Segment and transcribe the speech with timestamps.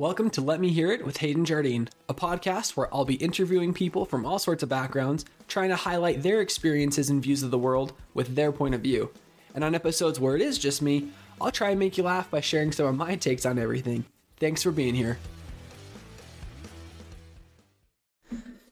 [0.00, 3.74] Welcome to Let Me Hear It with Hayden Jardine, a podcast where I'll be interviewing
[3.74, 7.58] people from all sorts of backgrounds, trying to highlight their experiences and views of the
[7.58, 9.10] world with their point of view.
[9.54, 12.40] And on episodes where it is just me, I'll try and make you laugh by
[12.40, 14.06] sharing some of my takes on everything.
[14.38, 15.18] Thanks for being here.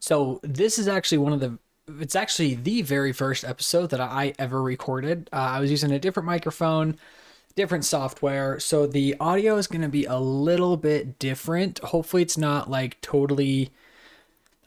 [0.01, 1.59] So, this is actually one of the
[2.01, 5.29] it's actually the very first episode that I ever recorded.
[5.31, 6.97] Uh, I was using a different microphone,
[7.59, 11.81] different software, so the audio is going to be a little bit different.
[11.81, 13.71] Hopefully, it's not like totally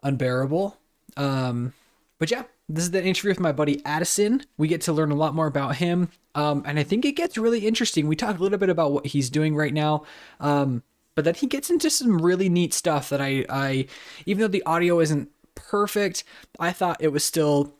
[0.03, 0.77] unbearable.
[1.15, 1.73] Um,
[2.19, 4.43] but yeah, this is the interview with my buddy Addison.
[4.57, 7.37] We get to learn a lot more about him, um, and I think it gets
[7.37, 8.07] really interesting.
[8.07, 10.03] We talk a little bit about what he's doing right now.
[10.41, 10.83] Um,
[11.15, 13.87] but then he gets into some really neat stuff that I, I,
[14.25, 16.25] even though the audio isn't perfect.
[16.59, 17.73] I thought it was still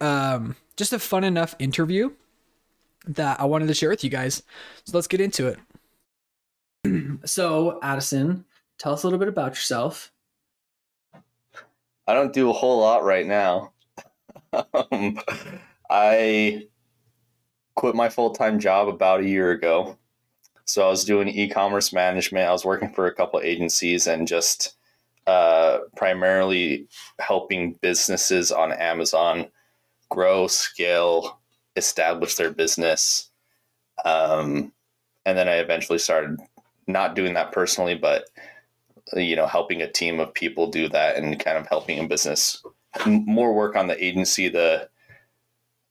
[0.00, 2.10] um, just a fun enough interview
[3.08, 4.42] that I wanted to share with you guys.
[4.84, 5.54] So let's get into
[6.84, 7.18] it.
[7.28, 8.44] so, Addison,
[8.78, 10.12] tell us a little bit about yourself.
[12.06, 13.72] I don't do a whole lot right now.
[14.52, 15.18] um,
[15.90, 16.68] I
[17.74, 19.98] quit my full time job about a year ago.
[20.64, 22.48] So I was doing e commerce management.
[22.48, 24.76] I was working for a couple agencies and just
[25.26, 26.88] uh, primarily
[27.20, 29.46] helping businesses on Amazon
[30.10, 31.37] grow, scale,
[31.78, 33.30] establish their business.
[34.04, 34.72] Um,
[35.24, 36.38] and then I eventually started
[36.86, 38.24] not doing that personally, but
[39.14, 42.62] you know, helping a team of people do that and kind of helping a business
[43.06, 44.88] more work on the agency, the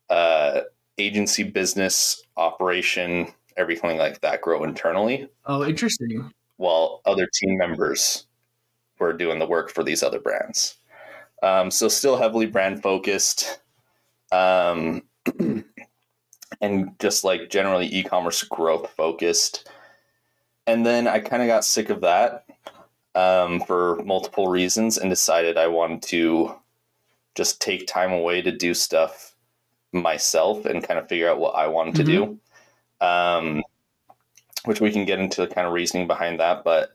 [0.09, 0.61] uh,
[0.97, 5.29] agency business operation, everything like that grow internally.
[5.45, 6.31] Oh, interesting.
[6.57, 8.27] While other team members
[8.99, 10.77] were doing the work for these other brands.
[11.43, 13.59] Um, so still heavily brand focused,
[14.31, 15.03] um,
[16.61, 19.69] and just like generally e-commerce growth focused.
[20.65, 22.45] And then I kind of got sick of that
[23.15, 26.55] um, for multiple reasons and decided I wanted to
[27.35, 29.35] just take time away to do stuff
[29.93, 32.05] myself and kind of figure out what I wanted mm-hmm.
[32.05, 33.05] to do.
[33.05, 33.63] Um,
[34.65, 36.91] which we can get into the kind of reasoning behind that, but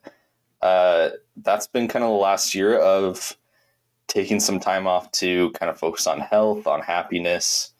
[0.60, 3.36] uh, that's been kind of the last year of
[4.08, 7.72] taking some time off to kind of focus on health, on happiness,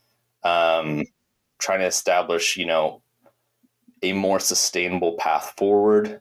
[0.44, 1.04] um,
[1.62, 3.00] trying to establish, you know,
[4.02, 6.20] a more sustainable path forward.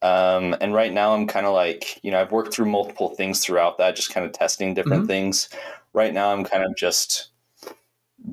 [0.00, 3.44] Um, and right now, I'm kind of like, you know, I've worked through multiple things
[3.44, 5.08] throughout that, just kind of testing different mm-hmm.
[5.08, 5.48] things.
[5.92, 7.30] Right now, I'm kind of just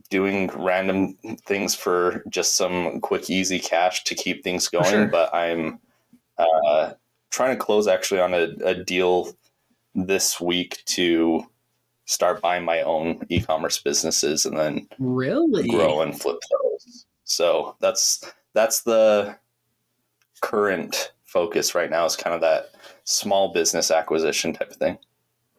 [0.09, 4.86] doing random things for just some quick, easy cash to keep things going.
[4.86, 5.08] Sure.
[5.08, 5.80] But I'm
[6.38, 6.94] uh,
[7.31, 9.34] trying to close actually on a, a deal
[9.96, 11.44] this week to
[12.07, 17.06] start buying my own e-commerce businesses and then really grow and flip those.
[17.25, 18.23] So that's
[18.53, 19.38] that's the
[20.41, 22.72] current focus right now is kind of that
[23.03, 24.97] small business acquisition type of thing.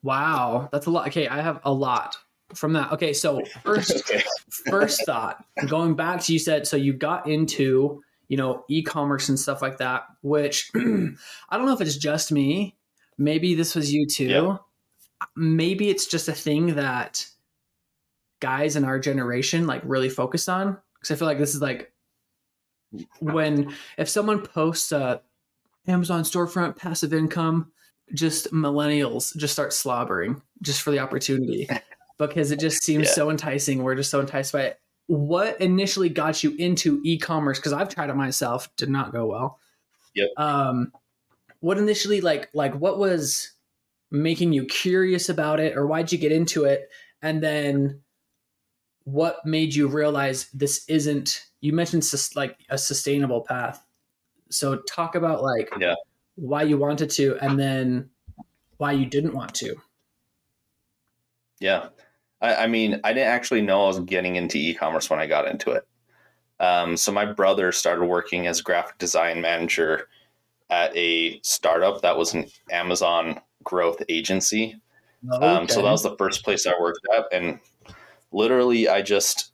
[0.02, 1.06] Wow, that's a lot.
[1.08, 2.16] Okay, I have a lot
[2.54, 2.92] from that.
[2.92, 4.24] Okay, so first okay.
[4.68, 9.40] first thought, going back to you said so you got into you know, e-commerce and
[9.40, 10.78] stuff like that, which I
[11.56, 12.76] don't know if it's just me.
[13.16, 14.26] Maybe this was you too.
[14.26, 14.56] Yeah.
[15.36, 17.26] Maybe it's just a thing that
[18.40, 20.78] guys in our generation like really focus on.
[21.00, 21.92] Cause I feel like this is like
[23.20, 25.20] when if someone posts a
[25.86, 27.72] Amazon storefront passive income,
[28.14, 31.68] just millennials just start slobbering just for the opportunity
[32.18, 33.12] because it just seems yeah.
[33.12, 33.82] so enticing.
[33.82, 37.58] We're just so enticed by it what initially got you into e-commerce?
[37.58, 39.58] Because I've tried it myself, did not go well.
[40.14, 40.28] Yep.
[40.36, 40.92] Um,
[41.60, 43.52] what initially like like what was
[44.10, 46.88] making you curious about it, or why'd you get into it?
[47.22, 48.00] And then
[49.04, 51.46] what made you realize this isn't?
[51.60, 53.84] You mentioned sus- like a sustainable path.
[54.50, 55.94] So talk about like yeah.
[56.36, 58.10] why you wanted to, and then
[58.78, 59.76] why you didn't want to.
[61.60, 61.88] Yeah.
[62.40, 65.48] I, I, mean, I didn't actually know I was getting into e-commerce when I got
[65.48, 65.86] into it.
[66.60, 70.08] Um, so my brother started working as graphic design manager
[70.70, 74.80] at a startup that was an Amazon growth agency.
[75.30, 75.46] Okay.
[75.46, 77.58] Um, so that was the first place I worked at, and
[78.32, 79.52] literally, I just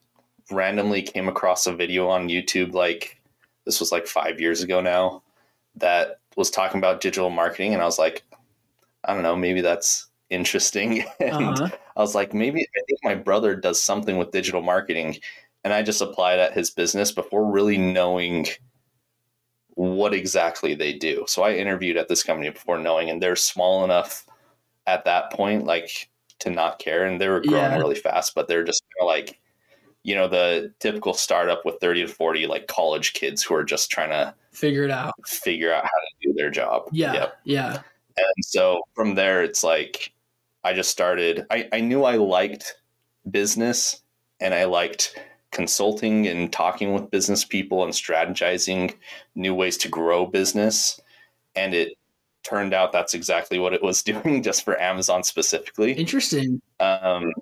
[0.51, 2.75] randomly came across a video on YouTube.
[2.75, 3.21] Like
[3.65, 5.23] this was like five years ago now,
[5.77, 8.25] that was talking about digital marketing, and I was like,
[9.05, 11.05] I don't know, maybe that's interesting.
[11.21, 11.69] and uh-huh.
[11.97, 15.17] I was like, maybe I think my brother does something with digital marketing.
[15.63, 18.47] And I just applied at his business before really knowing
[19.75, 21.25] what exactly they do.
[21.27, 24.27] So I interviewed at this company before knowing, and they're small enough
[24.87, 26.09] at that point, like
[26.41, 27.05] to not care.
[27.05, 27.77] And they were growing yeah.
[27.77, 29.41] really fast, but they're just kind of like
[30.05, 33.91] you know the typical startup with 30 to 40 like college kids who are just
[33.91, 35.15] trying to Figure it out.
[35.27, 36.89] figure out how to do their job.
[36.93, 37.13] Yeah.
[37.15, 37.37] Yep.
[37.45, 37.73] Yeah.
[38.17, 40.13] And so from there, it's like
[40.63, 41.47] I just started.
[41.51, 42.77] I, I knew I liked
[43.29, 44.03] business
[44.41, 45.19] and I liked
[45.55, 48.95] consulting and talking with business people and strategizing
[49.35, 51.01] new ways to grow business.
[51.57, 51.97] And it
[52.43, 55.93] turned out that's exactly what it was doing just for Amazon specifically.
[55.93, 56.61] Interesting.
[56.81, 57.33] Um,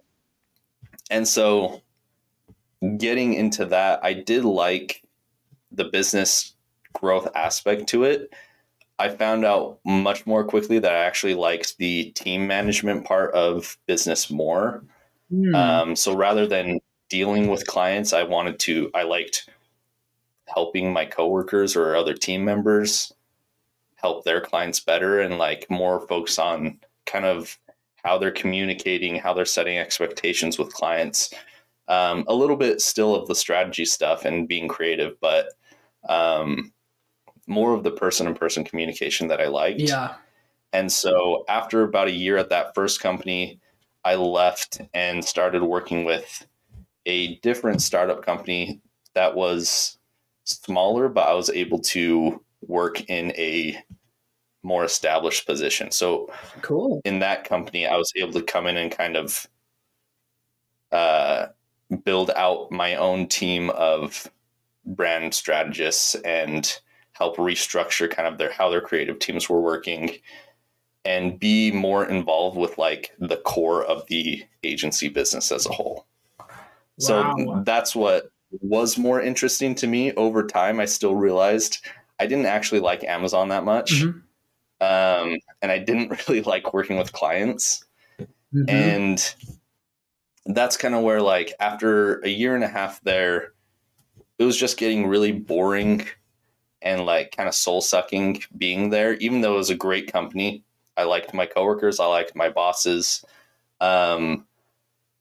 [1.11, 1.83] and so
[2.99, 5.03] getting into that, I did like
[5.73, 6.55] the business
[6.93, 8.33] growth aspect to it.
[8.99, 13.77] I found out much more quickly that I actually liked the team management part of
[13.87, 14.85] business more.
[15.31, 15.55] Hmm.
[15.55, 16.79] Um, so rather than
[17.13, 19.51] dealing with clients, I wanted to, I liked
[20.49, 23.13] helping my coworkers or other team members
[23.97, 27.59] help their clients better and like more focus on kind of
[28.03, 31.35] how they're communicating, how they're setting expectations with clients.
[31.87, 35.53] Um, a little bit still of the strategy stuff and being creative, but
[36.09, 36.73] um,
[37.47, 39.81] more of the person to person communication that I liked.
[39.81, 40.15] yeah.
[40.73, 43.61] And so after about a year at that first company,
[44.03, 46.47] I left and started working with
[47.07, 48.81] a different startup company
[49.15, 49.99] that was
[50.45, 53.83] smaller, but I was able to work in a
[54.63, 55.91] more established position.
[55.91, 56.33] So
[56.63, 57.01] Cool.
[57.05, 59.47] in that company, I was able to come in and kind of
[60.93, 61.47] uh,
[62.05, 64.31] build out my own team of
[64.85, 66.81] brand strategists and
[67.13, 70.17] help restructure kind of their how their creative teams were working
[71.05, 76.07] and be more involved with like the core of the agency business as a whole.
[77.03, 77.63] So Wow.
[77.65, 80.79] that's what was more interesting to me over time.
[80.79, 81.85] I still realized
[82.21, 84.03] I didn't actually like Amazon that much.
[84.03, 84.23] Mhm.
[84.81, 87.85] Um, and I didn't really like working with clients.
[88.55, 88.69] Mhm.
[88.69, 89.35] And
[90.47, 93.53] that's kind of where, like, after a year and a half there,
[94.39, 96.07] it was just getting really boring
[96.83, 100.65] and like kind of soul sucking being there, even though it was a great company.
[100.97, 103.25] I liked my coworkers, I liked my bosses.
[103.81, 104.47] Um,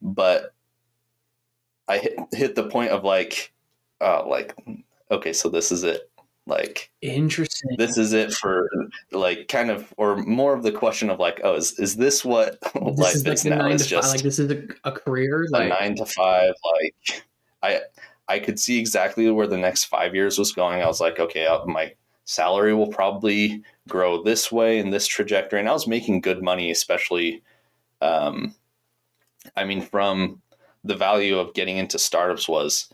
[0.01, 0.53] but
[1.91, 3.51] I hit, hit the point of like,
[3.99, 4.55] oh, like,
[5.11, 6.09] okay, so this is it.
[6.47, 7.75] Like, Interesting.
[7.77, 8.69] this is it for
[9.11, 12.59] like kind of or more of the question of like oh is, is this what
[12.73, 13.89] this life is like is now is five.
[13.89, 15.43] just Like this is a, a career.
[15.43, 17.23] a Like nine to five like
[17.61, 17.81] i
[18.27, 21.45] i could see exactly where the next five years was going i was like okay
[21.45, 21.93] uh, my
[22.25, 26.71] salary will probably grow this way in this trajectory and i was making good money
[26.71, 27.43] especially
[28.01, 28.55] um
[29.55, 30.41] i mean from
[30.83, 32.89] the value of getting into startups was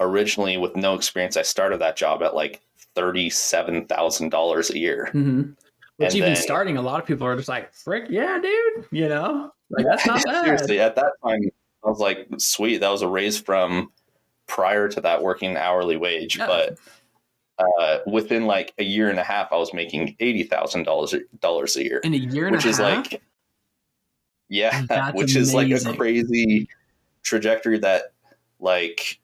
[0.00, 2.60] originally with no experience i started that job at like
[2.96, 5.56] $37000 a year Mhm.
[5.98, 8.84] Which And even then- starting, a lot of people are just like, "Frick, yeah, dude,"
[8.90, 10.44] you know, like that's not bad.
[10.44, 11.40] Seriously, at that time,
[11.82, 13.90] I was like, sweet, that was a raise from
[14.46, 16.36] prior to that working hourly wage.
[16.36, 16.46] Yeah.
[16.48, 16.78] But
[17.58, 21.76] uh, within like a year and a half, I was making eighty thousand dollars dollars
[21.78, 23.22] a year, In a year and which a is half, like,
[24.50, 26.68] yeah, That's which is like a crazy
[27.26, 28.12] trajectory that,
[28.60, 29.20] like,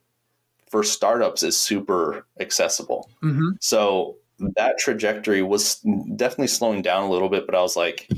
[0.68, 3.08] for startups is super accessible.
[3.22, 3.56] Mhm.
[3.60, 4.16] So
[4.56, 5.76] that trajectory was
[6.16, 8.08] definitely slowing down a little bit, but I was like,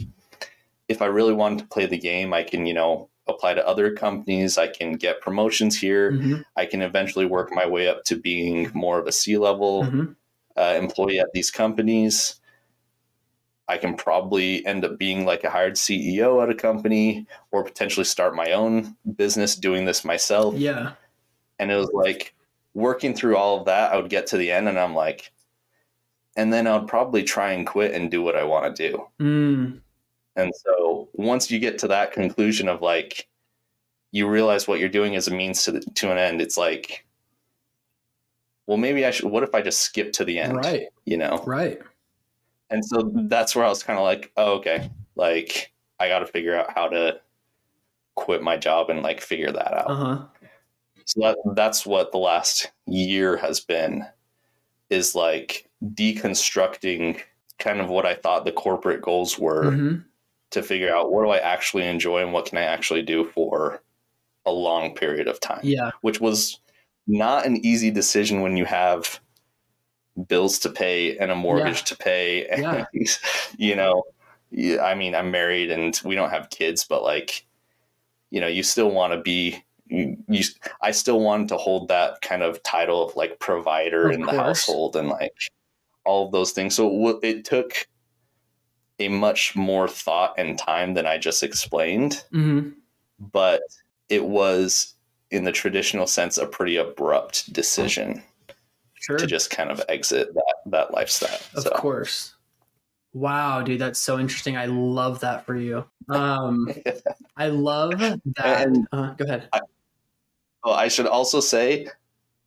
[0.88, 3.90] if I really wanted to play the game, I can, you know, apply to other
[3.92, 4.58] companies.
[4.58, 6.12] I can get promotions here.
[6.12, 6.44] Mhm.
[6.56, 10.14] I can eventually work my way up to being more of a C level Mhm.
[10.56, 12.40] uh, employee at these companies.
[13.68, 18.04] I can probably end up being like a hired CEO at a company or potentially
[18.04, 20.54] start my own business doing this myself.
[20.54, 20.92] yeah,
[21.59, 22.35] And it was like
[22.75, 25.33] working through all of that, I would get to the end and I'm like,
[26.37, 29.06] and then I would probably try and quit and do what I want to do.
[29.21, 29.80] mm.
[30.37, 33.28] And so once you get to that conclusion of like,
[34.11, 37.06] you realize what you're doing is a means to, the, to an end, it's like,
[38.66, 40.56] well, maybe I should, what if I just skip to the end?
[40.56, 41.42] right, You know?
[41.47, 41.80] right.
[42.71, 46.26] And so that's where I was kind of like, oh, okay, like I got to
[46.26, 47.21] figure out how to
[48.14, 49.90] quit my job and like figure that out.
[49.90, 50.23] Uh huh.
[51.06, 54.06] So that that's what the last year has been
[54.90, 57.21] is like deconstructing
[57.59, 59.97] kind of what I thought the corporate goals were hmm
[60.54, 63.83] to figure out what do I actually enjoy and what can I actually do for
[64.47, 65.59] a long period of time.
[65.64, 66.61] Yeah, Which was
[67.09, 69.18] not an easy decision when you have
[70.28, 72.47] bills to pay and a mortgage to pay.
[72.47, 73.06] And Yeah.
[73.56, 74.04] you know
[74.80, 77.47] I mean I'm married and we don't have kids but like
[78.30, 80.44] you know you still want to be you, you
[80.80, 84.33] I still wanted to hold that kind of title of like provider Of in the
[84.33, 85.35] household and like
[86.04, 86.75] all of those things.
[86.75, 87.88] So it, took
[88.99, 92.25] a much more thought and time than I just explained.
[92.30, 92.71] Hmm
[93.18, 93.62] but
[94.09, 94.94] it was
[95.30, 98.23] in the traditional sense, a pretty abrupt decision
[99.06, 99.16] Sure.
[99.18, 101.38] to just kind of exit that that lifestyle.
[101.54, 102.34] Of so, course.
[103.12, 104.56] Wow, dude, that's so interesting.
[104.56, 105.84] I love that for you.
[106.08, 106.68] Um,
[107.37, 108.20] I love that.
[108.66, 109.49] And- uh, go ahead.
[110.64, 111.88] well, I should also say.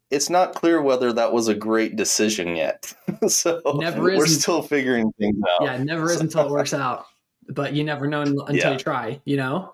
[0.10, 2.94] It's not clear whether that was a great decision yet.
[3.28, 4.42] so Never we're is.
[4.42, 5.64] still figuring things out.
[5.66, 7.08] Yeah, never is until it works out.
[7.50, 8.72] But you never know until Yeah.
[8.72, 9.20] you try.
[9.26, 9.74] You know.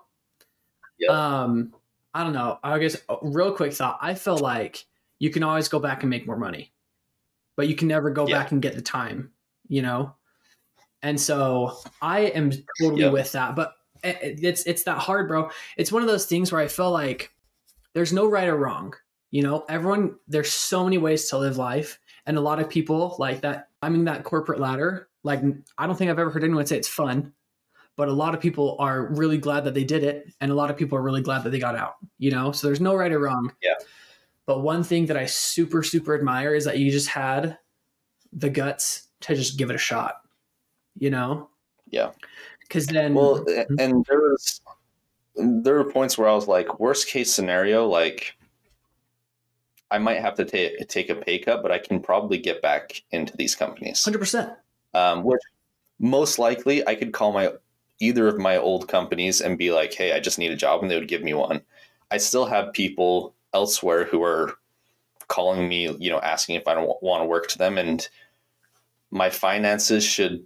[0.98, 1.10] Yep.
[1.10, 1.72] Um,
[2.14, 2.58] I don't know.
[2.64, 3.98] I guess real quick thought.
[4.02, 4.84] I feel like
[5.20, 6.72] you can always go back and make more money,
[7.56, 8.38] but you can never go Yeah.
[8.42, 9.30] back and get the time.
[9.68, 10.14] You know.
[11.02, 13.12] And so I am totally Yep.
[13.12, 13.54] with that.
[13.56, 15.50] But it- it- it's it's that hard, bro.
[15.76, 17.32] It's one of those things where I feel like
[17.92, 18.94] there's no right or wrong.
[19.30, 23.16] You know, everyone there's so many ways to live life, and a lot of people
[23.18, 23.68] like that.
[23.82, 25.08] I mean, that corporate ladder.
[25.24, 25.42] Like,
[25.78, 27.32] I don't think I've ever heard anyone say it's fun,
[27.96, 30.70] but a lot of people are really glad that they did it, and a lot
[30.70, 31.94] of people are really glad that they got out.
[32.18, 33.52] You know, so there's no right or wrong.
[33.62, 33.74] Yeah.
[34.46, 37.58] But one thing that I super super admire is that you just had
[38.32, 40.16] the guts to just give it a shot.
[40.98, 41.48] You know.
[41.90, 42.10] Yeah.
[42.60, 43.44] Because then, Well,
[43.78, 44.60] and there was
[45.36, 48.36] there were points where I was like, worst case scenario, like
[49.90, 53.02] I might have to take take a pay cut, but I can probably get back
[53.10, 54.04] into these companies.
[54.04, 54.52] hundred percent.
[54.92, 55.40] Um, which
[55.98, 57.52] most likely I could call my
[58.00, 60.90] either of my old companies and be like, hey, I just need a job, and
[60.90, 61.60] they would give me one.
[62.10, 64.54] I still have people elsewhere who are
[65.28, 68.06] calling me, you know, asking if I don't want to work to them, and
[69.10, 70.44] my finances should.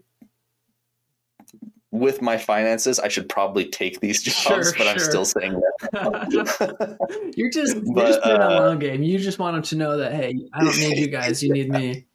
[1.91, 7.33] With my finances, I should probably take these jobs, Sure, but I'm still saying that.
[7.35, 9.03] you're just you're But, just playing a uh, long game.
[9.03, 11.43] You just want them to know that hey, I don't need you guys.
[11.43, 12.07] You need me.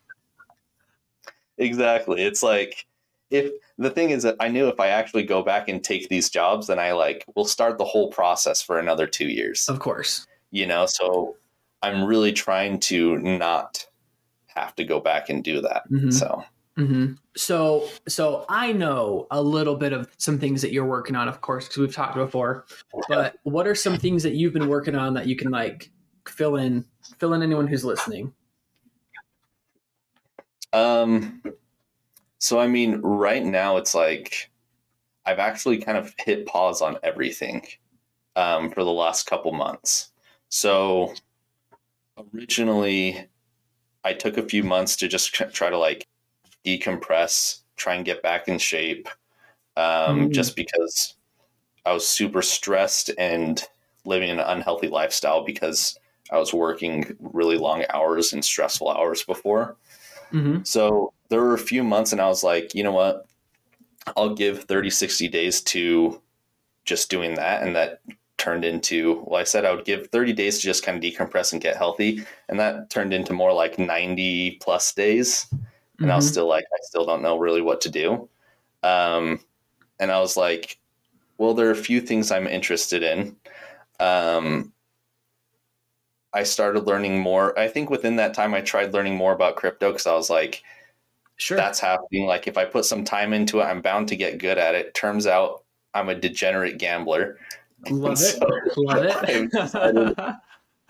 [1.58, 2.22] exactly.
[2.22, 2.86] It's like
[3.32, 6.30] if the thing is that I knew if I actually go back and take these
[6.30, 9.68] jobs, then I like will start the whole process for another two years.
[9.68, 10.28] Of course.
[10.54, 11.36] You know, so
[11.82, 13.86] I'm really trying to not
[14.46, 15.90] have to go back and do that.
[15.92, 16.14] Mhm.
[16.14, 16.46] So
[16.76, 21.28] hmm So, so I know a little bit of some things that you're working on,
[21.28, 22.66] of course, because we've talked before.
[23.10, 25.92] But what are some things that you've been working on that you can like
[26.28, 26.86] fill in,
[27.20, 28.34] fill in anyone who's listening?
[30.72, 31.44] Um,
[32.40, 34.52] so I mean, right now it's like
[35.26, 37.66] I've actually kind of hit pause on everything
[38.36, 40.13] um, for the last couple months.
[40.54, 41.16] So
[42.32, 43.28] originally,
[44.04, 46.06] I took a few months to just try to like
[46.64, 49.10] decompress, try and get back in shape,
[49.78, 50.32] um, Mm.
[50.32, 51.16] just because
[51.88, 53.68] I was super stressed and
[54.06, 55.98] living an unhealthy lifestyle because
[56.32, 59.76] I was working really long hours and stressful hours before.
[60.30, 63.26] hmm So there were a few months, and I was like, you know what?
[64.16, 66.22] I'll give 30, 60 days to
[66.86, 67.64] just doing that.
[67.64, 68.02] And that
[68.44, 71.54] turned into, well, I said I would give 30 days to just kind of decompress
[71.54, 72.26] and get healthy.
[72.50, 75.48] And that turned into more like 90 plus days.
[76.02, 78.30] And I was still like, I still don't know really what to do.
[78.84, 79.40] Um,
[80.00, 80.80] and I was like,
[81.38, 83.38] well, there are a few things I'm interested in.
[84.00, 84.74] Um,
[86.34, 87.58] I started learning more.
[87.58, 90.64] I think within that time, I tried learning more about crypto because I was like,
[91.38, 91.58] Sure.
[91.58, 92.26] that's happening.
[92.28, 94.94] Like, if I put some time into it, I'm bound to get good at it.
[94.94, 97.38] Turns out I'm a degenerate gambler.
[97.90, 98.78] Love it.
[98.78, 100.36] Love it.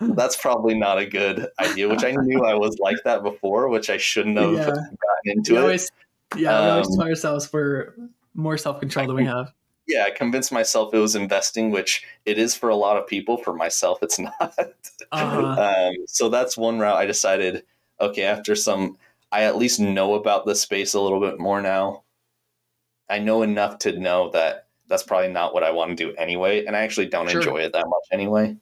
[0.00, 3.90] That's probably not a good idea, which I knew I was like that before, which
[3.90, 4.66] I shouldn't have Yeah.
[4.66, 4.90] gotten
[5.26, 5.62] into we it.
[5.62, 5.92] always,
[6.36, 7.94] yeah, we always Um, tell ourselves we're
[8.34, 9.52] more self control than we have.
[9.86, 13.36] yeah, I convinced myself it was investing, which it is for a lot of people.
[13.38, 14.34] For myself, it's not.
[15.12, 15.88] Uh-huh.
[15.90, 17.64] um, so that's one route I decided.
[18.00, 18.98] Okay, after some,
[19.30, 22.02] I at least know about the space a little bit more now.
[23.08, 26.64] I know enough to know that that's probably not what I want to do anyway,
[26.64, 27.40] and I actually don't Sure.
[27.40, 28.56] enjoy it that much anyway.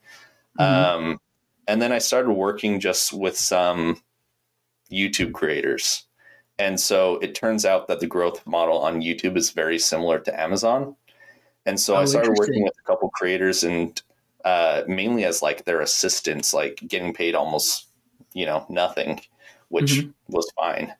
[0.59, 0.63] Mhm.
[0.63, 1.21] Um,
[1.67, 4.01] and then I started working just with some
[4.91, 6.05] YouTube creators.
[6.59, 10.39] And so it turns out that the growth model on YouTube is very similar to
[10.39, 10.95] Amazon.
[11.65, 13.99] And so Oh, I started working with a couple creators and
[14.45, 17.87] uh, mainly as like their assistants, like getting paid almost,
[18.33, 19.21] you know, nothing,
[19.69, 20.13] which Mhm.
[20.27, 20.93] was fine.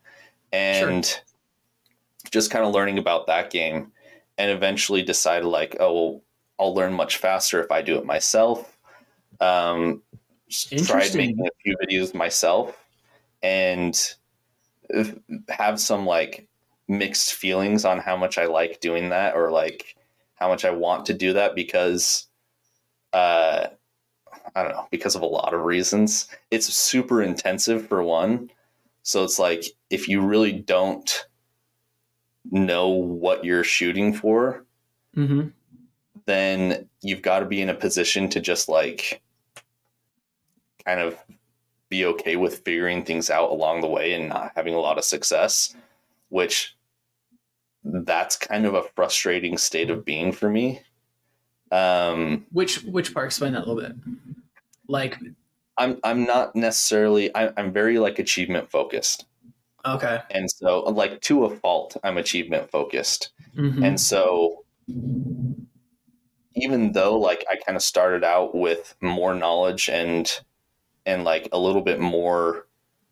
[0.53, 1.21] And
[2.31, 3.91] just kind of learning about that game
[4.37, 6.21] and eventually decided like, oh, well,
[6.59, 8.77] I'll learn much faster if I do it myself.
[9.39, 10.01] Um,
[10.85, 12.77] tried making a few videos myself
[13.41, 14.15] and
[15.49, 16.47] have some like
[16.87, 19.95] mixed feelings on how much I like doing that or like
[20.35, 22.27] how much I want to do that because
[23.13, 23.67] uh
[24.55, 26.27] I don't know, because of a lot of reasons.
[26.51, 28.51] It's super intensive for one.
[29.03, 31.25] So it's like if you really don't
[32.51, 34.65] know what you're shooting for,
[35.15, 35.51] Mhm.
[36.25, 39.21] then you've got to be in a position to just like
[40.85, 41.17] kind of
[41.89, 45.03] be okay with figuring things out along the way and not having a lot of
[45.03, 45.75] success,
[46.29, 46.75] which
[47.83, 50.81] that's kind of a frustrating state of being for me.
[51.71, 53.25] Um, which which part?
[53.27, 53.95] Explain that a little bit.
[54.87, 55.17] Like,
[55.77, 59.25] I'm I'm not necessarily I, I'm very like achievement focused,
[59.85, 63.85] okay, and so like to a fault, I'm achievement focused, Mhm.
[63.85, 64.65] and so
[66.55, 70.31] even though like I kind of started out with more knowledge and
[71.05, 72.67] and like a little bit more,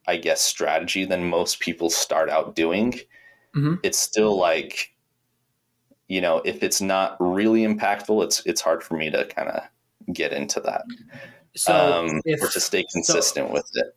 [0.07, 2.99] I guess, strategy than most people start out doing,
[3.55, 3.79] Mhm.
[3.83, 4.93] it's still like,
[6.07, 9.63] you know, if it's not really impactful, it's it's hard for me to kind of
[10.13, 10.83] get into that
[11.55, 13.95] so um, if or to stay consistent with it.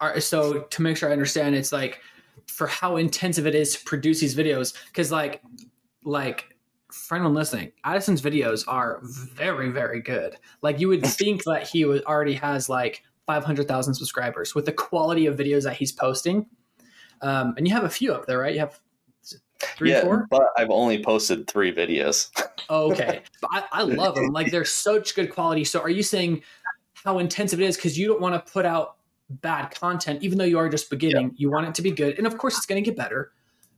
[0.00, 2.00] Are, so to make sure I understand, it's like
[2.46, 5.42] for how intensive it is to produce these videos, because like
[6.04, 6.56] like
[6.92, 10.36] for anyone listening, Addison's videos are very very good.
[10.62, 14.66] Like you would think that he would already has like five hundred thousand subscribers with
[14.66, 16.46] the quality of videos that he's posting.
[17.22, 18.52] Um, and you have a few up there, right?
[18.52, 18.80] You have
[19.60, 20.26] three, yeah, four.
[20.30, 22.28] but I've only posted three videos.
[22.68, 24.28] Oh, okay, I, I love them.
[24.28, 25.64] Like they're such good quality.
[25.64, 26.42] So are you saying
[27.04, 28.96] how intensive it is because you don't want to put out
[29.40, 31.32] bad content, even though you are just beginning?
[31.36, 33.32] You want it to be good, and of course it's going to get better.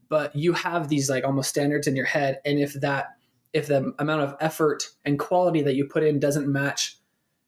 [0.09, 3.17] But you have these like almost standards in your head, and if that
[3.53, 6.99] if the amount of effort and quality that you put in doesn't match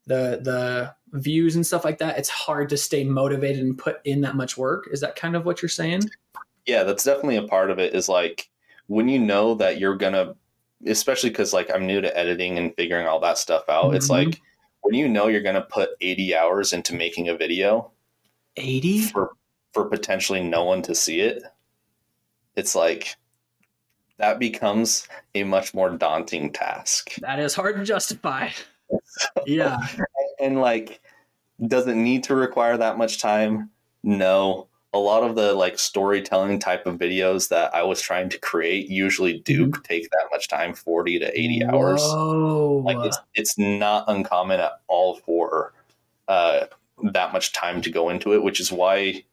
[0.05, 4.21] the the views and stuff like that, it's hard to stay motivated and put in
[4.21, 4.87] that much work.
[4.91, 6.01] Is that kind of what you're saying?
[6.65, 8.49] yeah that's definitely a part of it is like
[8.87, 10.35] when you know that you're gonna
[10.85, 14.25] especially because like i'm new to editing and figuring all that stuff out it's Mhm.
[14.25, 14.41] like
[14.81, 17.91] when you know you're gonna put 80 hours into making a video
[18.57, 19.01] Eighty.
[19.01, 19.31] for
[19.73, 21.43] for potentially no one to see it
[22.55, 23.15] it's like
[24.17, 28.49] that becomes a much more daunting task That is hard to justify.
[29.45, 29.77] Yeah.
[30.39, 30.99] and like
[31.67, 33.69] does it need to require that much time
[34.03, 38.39] no a lot of the like storytelling type of videos that i was trying to
[38.39, 42.81] create usually do take that much time 40 to 80 hours Whoa.
[42.83, 45.73] like it's, it's not uncommon at all for
[46.27, 46.65] uh,
[47.03, 49.23] that much time to go into it which is why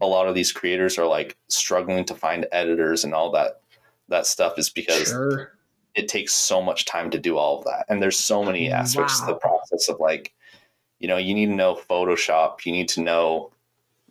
[0.00, 3.60] a lot of these creators are like struggling to find editors and all that
[4.08, 5.52] that stuff is because sure.
[5.94, 9.20] it takes so much time to do all of that and there's so many aspects
[9.20, 10.32] to the process of like
[10.98, 13.52] you know you need to know photoshop you need to know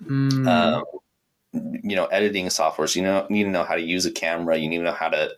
[0.06, 0.48] Mm.
[0.48, 0.84] um,
[1.84, 4.70] you know editing softwares you know need to know how to use a camera you
[4.70, 5.32] need to know how to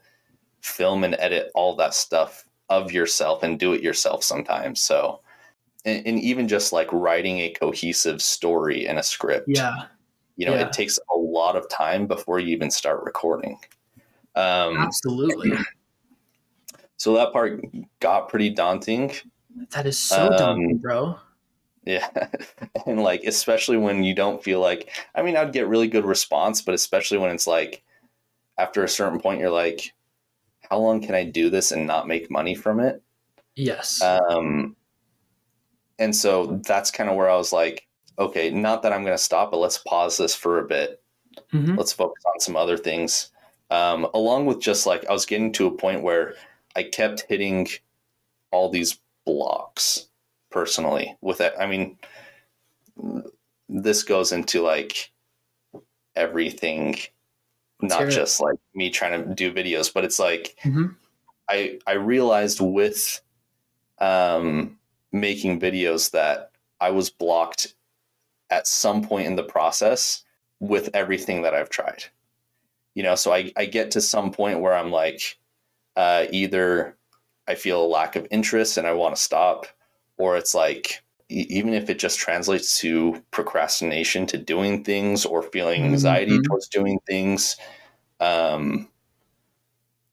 [0.62, 5.20] film and edit all that stuff of yourself and do it yourself sometimes so
[5.86, 9.86] and, and even just like writing a cohesive story and a script yeah.
[10.36, 10.62] you know yeah.
[10.62, 13.58] it takes a lot of time before you even start recording
[14.36, 15.52] um, Absolutely.
[16.98, 17.62] so that part
[18.00, 19.12] got pretty daunting
[19.72, 21.20] That is so Um, daunting, bro.
[21.84, 22.08] Yeah.
[22.86, 26.62] and like, especially when you don't feel like, I mean, I'd get really good response,
[26.62, 27.84] but especially when it's like,
[28.58, 29.94] after a certain point, you're like,
[30.70, 33.02] how long can I do this and not make money from it?
[33.56, 34.02] Yes.
[34.02, 34.76] Um,
[36.02, 37.88] and so that's kind of where I was like,
[38.18, 41.02] okay, not that I'm going to stop, but let's pause this for a bit.
[41.54, 41.78] Mhm.
[41.78, 43.32] Let's focus on some other things.
[43.70, 46.36] Um, along with just like, I was getting to a point where
[46.76, 47.68] I kept hitting
[48.52, 50.08] all these blocks
[50.50, 51.54] personally with it.
[51.58, 51.98] I mean,
[53.70, 55.12] this goes into like
[56.16, 56.96] everything,
[57.82, 60.96] Let's not just like me trying to do videos, but it's like, Mhm.
[61.48, 63.22] I I realized with
[64.00, 64.80] um,
[65.12, 67.76] making videos that I was blocked
[68.50, 70.24] at some point in the process
[70.60, 72.06] with everything that I've tried.
[72.96, 75.38] You know, so I, I get to some point where I'm like,
[75.96, 76.98] uh, either
[77.48, 79.68] I feel a lack of interest and I want to stop,
[80.18, 85.84] or it's like, even if it just translates to procrastination to doing things or feeling
[85.86, 86.44] anxiety Mhm.
[86.48, 87.58] towards doing things,
[88.22, 88.90] um,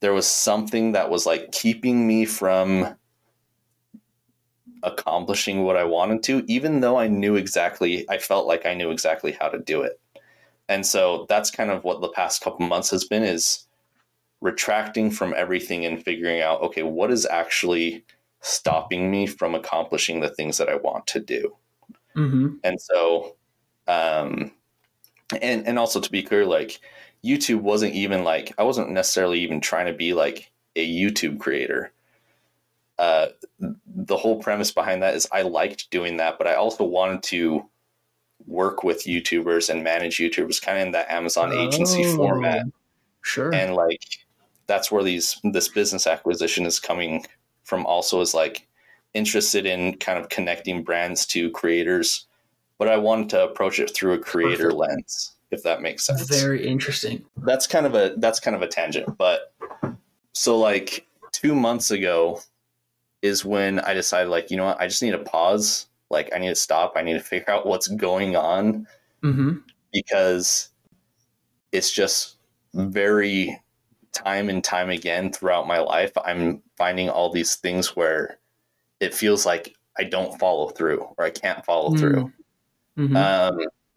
[0.01, 2.97] there was something that was like keeping me from
[4.83, 8.91] accomplishing what I wanted to, even though I knew exactly, I felt like I knew
[8.91, 10.01] exactly how to do it.
[10.69, 13.67] And so that's kind of what the past couple months has been is
[14.41, 18.05] retracting from everything and figuring out, okay, what is actually
[18.41, 21.57] stopping me from accomplishing the things that I want to do?
[22.17, 22.59] Mhm.
[22.64, 23.37] And so,
[23.87, 24.53] um,
[25.43, 26.81] and and also to be clear, like
[27.25, 31.93] YouTube wasn't even like I wasn't necessarily even trying to be like a YouTube creator.
[32.99, 33.29] Uh,
[33.61, 37.65] the whole premise behind that is I liked doing that, but I also wanted to
[38.47, 42.67] work with YouTubers and manage YouTubers, kind of in that Amazon agency Oh, format
[43.23, 43.53] Sure.
[43.55, 44.01] and like
[44.67, 47.25] that's where these this business acquisition is coming
[47.65, 48.67] from also is like
[49.15, 52.27] interested in kind of connecting brands to creators,
[52.79, 54.79] but I wanted to approach it through a creator Perfect.
[54.79, 56.23] lens, if that makes sense.
[56.29, 57.25] Very interesting.
[57.39, 59.53] That's kind of a that's kind of a tangent, but
[60.33, 62.41] so like two months ago
[63.22, 65.87] is when I decided like, you know what, I just need to pause.
[66.11, 66.94] Like I need to stop.
[66.96, 68.87] I need to figure out what's going on.
[69.22, 69.59] Mm-hmm.
[69.92, 70.68] Because
[71.72, 72.37] it's just
[72.74, 73.61] very
[74.12, 78.38] time and time again throughout my life, I'm finding all these things where
[79.00, 81.98] it feels like I don't follow through or I can't follow mm.
[81.98, 82.33] through.
[82.98, 83.16] Mm-hmm.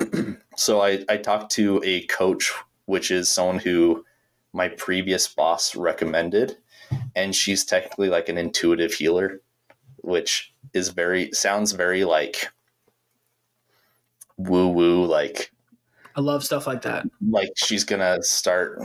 [0.09, 2.51] Um, so I, I talked to a coach,
[2.85, 4.05] which is someone who
[4.53, 6.57] my previous boss recommended,
[7.15, 9.41] and she's technically like an intuitive healer,
[9.97, 12.47] which is very sounds very like
[14.37, 15.51] woo woo like
[16.15, 17.05] I love stuff like that.
[17.29, 18.79] Like she's gonna start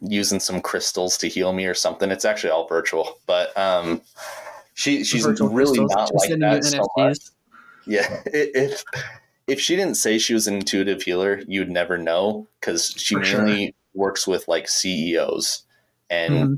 [0.00, 2.10] using some crystals to heal me or something.
[2.10, 4.00] It's actually all virtual, but um,
[4.74, 7.18] she she's really crystals, not like that so much.
[7.86, 8.84] Yeah, if
[9.46, 13.20] if she didn't say she was an intuitive healer, you'd never know because she For
[13.20, 13.72] mainly sure.
[13.94, 15.64] works with like CEOs
[16.08, 16.54] and mm-hmm.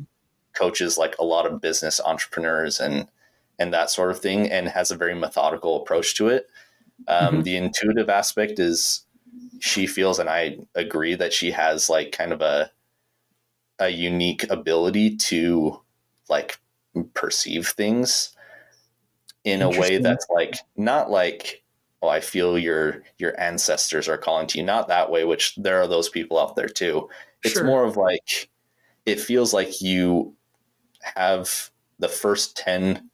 [0.55, 3.09] Coaches like a lot of business entrepreneurs and
[3.59, 6.49] and that sort of thing, and has a very methodical approach to it.
[7.07, 7.43] Um, mm-hmm.
[7.43, 9.05] The intuitive aspect is
[9.61, 12.71] she feels, and I agree that she has like kind of a
[13.79, 15.81] a unique ability to
[16.29, 16.59] like
[17.15, 18.35] perceive things
[19.45, 21.65] in a way that's like not like
[22.01, 25.81] oh i feel your your ancestors are calling to you not that way which there
[25.81, 27.09] are those people out there too
[27.43, 27.65] it's sure.
[27.65, 28.51] more of like
[29.05, 30.35] it feels like you
[31.03, 33.11] have the first 10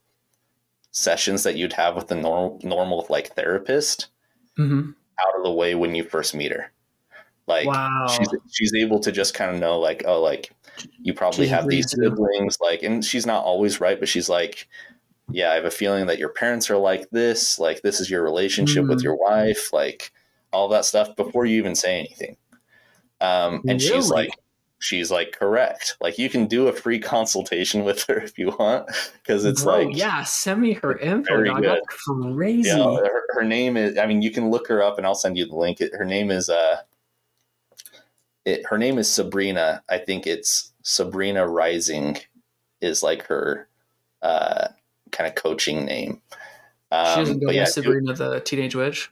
[0.90, 4.08] sessions that you'd have with the normal normal like therapist
[4.58, 4.90] mm-hmm.
[5.20, 6.72] out of the way when you first meet her
[7.46, 8.06] like wow.
[8.08, 10.50] she's she's able to just kind of know like oh like
[11.00, 14.68] you probably she's have these siblings like and she's not always right but she's like
[15.30, 18.22] yeah i have a feeling that your parents are like this like this is your
[18.22, 18.88] relationship mm.
[18.88, 20.12] with your wife like
[20.52, 22.36] all that stuff before you even say anything
[23.20, 23.80] um and really?
[23.80, 24.30] she's like
[24.80, 28.88] she's like correct like you can do a free consultation with her if you want
[29.22, 31.62] because it's Bro, like yeah send me her info very dog.
[31.62, 31.80] good.
[31.88, 35.06] That's crazy yeah, her, her, name is i mean you can look her up and
[35.06, 36.76] i'll send you the link her name is uh
[38.48, 39.82] it, her name is Sabrina.
[39.88, 42.16] I think it's Sabrina Rising
[42.80, 43.68] is like her
[44.22, 44.68] uh,
[45.12, 46.22] kind of coaching name.
[46.90, 49.10] Um, she doesn't go yeah, Sabrina the Teenage Witch.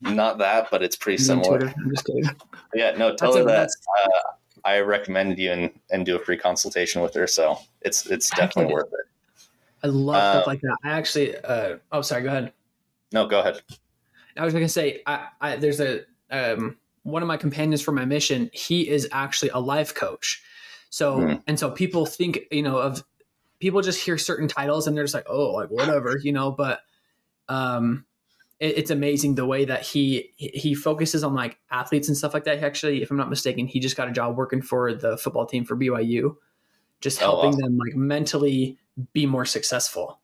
[0.00, 1.60] Not that, but it's pretty similar.
[1.66, 2.24] I'm just kidding.
[2.74, 3.70] yeah, no, tell that's her that
[4.04, 4.32] uh,
[4.64, 7.26] I recommend you and, and do a free consultation with her.
[7.26, 9.46] So it's it's definitely worth it.
[9.82, 10.76] I love um, stuff like that.
[10.82, 12.52] I actually, uh, oh, sorry, go ahead.
[13.12, 13.60] No, go ahead.
[14.36, 16.00] I was going to say, I, I, there's a,
[16.30, 20.42] um, one of my companions for my mission, he is actually a life coach.
[20.88, 21.42] So, mm.
[21.46, 23.04] and so people think, you know, of
[23.60, 26.80] people just hear certain titles and they're just like, oh, like whatever, you know, but
[27.48, 28.06] um,
[28.64, 32.58] it's amazing the way that he he focuses on like athletes and stuff like that.
[32.58, 35.46] He actually, if I'm not mistaken, he just got a job working for the football
[35.46, 36.36] team for BYU,
[37.00, 38.78] just oh, helping them like mentally
[39.12, 40.20] be more successful.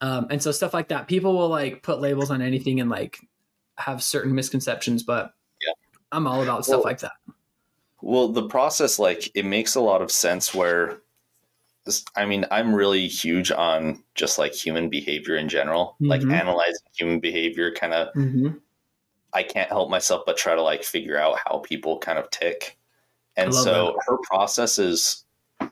[0.00, 3.18] Um, and so stuff like that, people will like put labels on anything and like
[3.76, 5.32] have certain misconceptions, but
[6.12, 7.12] I'm all about stuff well, like that.
[8.00, 11.00] Well, the process, like, it makes a lot of sense where,
[12.14, 16.06] I mean, I'm really huge on just like human behavior in general, mm-hmm.
[16.06, 18.14] like analyzing human behavior, kind of.
[18.14, 18.48] Mm-hmm.
[19.32, 22.78] I can't help myself but try to like figure out how people kind of tick.
[23.36, 24.04] And so that.
[24.06, 25.24] her process is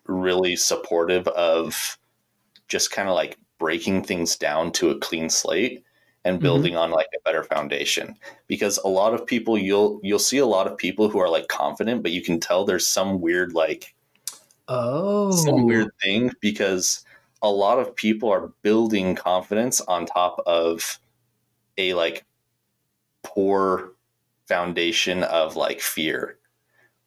[0.07, 1.99] really supportive of
[2.69, 5.83] just kind of like breaking things down to a clean slate
[6.25, 6.43] and mm-hmm.
[6.43, 6.83] building mm-hmm.
[6.83, 8.15] on like a better foundation
[8.47, 11.49] because a lot of people you'll you'll see a lot of people who are like
[11.49, 13.95] confident but you can tell there's some weird like
[14.69, 17.05] oh some weird thing because
[17.43, 20.99] a lot of people are building confidence on top of
[21.77, 22.25] a like
[23.23, 23.93] poor
[24.47, 26.39] foundation of like fear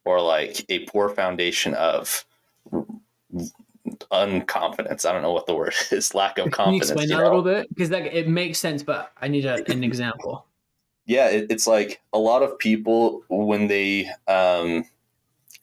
[0.06, 2.26] or like a poor foundation of
[4.12, 5.06] unconfidence.
[5.06, 6.14] I don't know what the word is.
[6.14, 6.90] Lack of confidence.
[6.90, 7.70] Can you explain that a little bit?
[7.70, 10.46] Because that it makes sense, but I need a, an example.
[11.06, 14.84] Yeah, it, it's like a lot of people when they, um,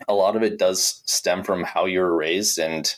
[0.09, 2.94] a lot of it does stem from how you were raised and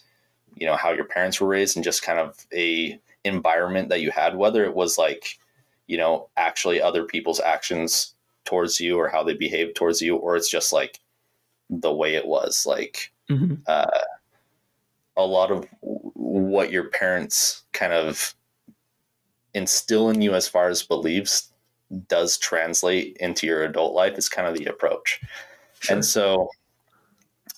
[0.54, 4.11] you know how your parents were raised and just kind of a environment that you
[4.11, 5.38] had, whether it was like
[5.87, 10.37] you know actually other people's actions towards you or how they behaved towards you, or
[10.37, 11.00] it's just like
[11.70, 13.12] the way it was like.
[13.30, 13.54] Mm-hmm.
[13.66, 13.87] Uh,
[15.18, 18.35] a lot of what your parents kind of
[19.54, 21.52] instill in you as far as beliefs
[22.09, 25.20] does translate into your adult life is kind of the approach.
[25.80, 25.96] Sure.
[25.96, 26.50] And so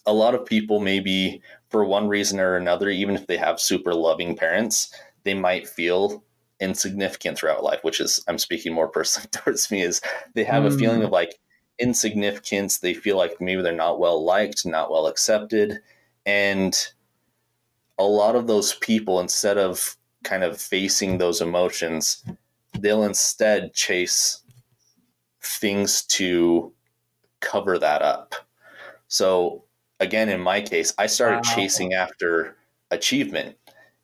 [0.09, 3.93] a lot of people maybe for one reason or another even if they have super
[3.93, 4.93] loving parents,
[5.25, 6.25] they might feel
[6.61, 10.01] insignificant throughout life, which is I'm speaking more personally towards me, is
[10.35, 10.75] they have mm.
[10.75, 11.39] a feeling of like
[11.79, 12.79] insignificance.
[12.79, 15.81] They feel like maybe they're not well liked, not well accepted.
[16.25, 16.75] And
[17.99, 19.95] a lot of those people, instead of
[20.25, 22.25] kind of facing those emotions,
[22.79, 24.43] they'll instead chase
[25.43, 26.73] things to
[27.41, 28.35] cover that up.
[29.09, 29.65] So,
[30.01, 31.55] again, in my case, I started wow.
[31.55, 32.57] chasing after
[32.91, 33.57] achievement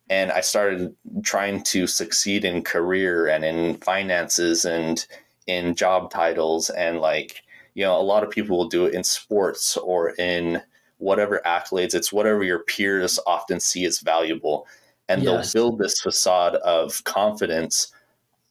[0.09, 5.05] and I started trying to succeed in career and in finances and
[5.47, 7.41] in job titles and like
[7.73, 10.61] you know a lot of people will do it in sports or in
[10.97, 14.67] whatever accolades it's whatever your peers often see as valuable
[15.07, 15.53] and yes.
[15.53, 17.91] they'll build this facade of confidence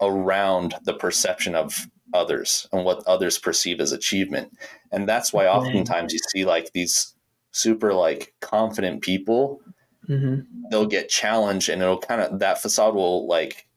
[0.00, 4.56] around the perception of others and what others perceive as achievement
[4.92, 7.13] and that's why oftentimes you see like these
[7.54, 9.60] super like confident people
[10.08, 10.40] mm-hmm.
[10.70, 13.68] they'll get challenged and it'll kind of that facade will like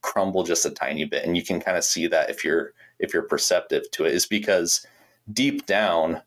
[0.00, 3.12] crumble just a tiny bit and you can kind of see that if you're if
[3.12, 4.86] you're perceptive to it is because
[5.32, 6.22] deep down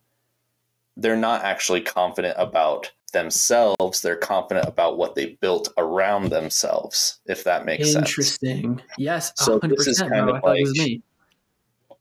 [0.98, 7.46] they're not actually confident about themselves they're confident about what they built around themselves if
[7.46, 8.48] that makes interesting.
[8.48, 9.44] sense interesting yes 100%.
[9.46, 10.66] so this is kind no, of like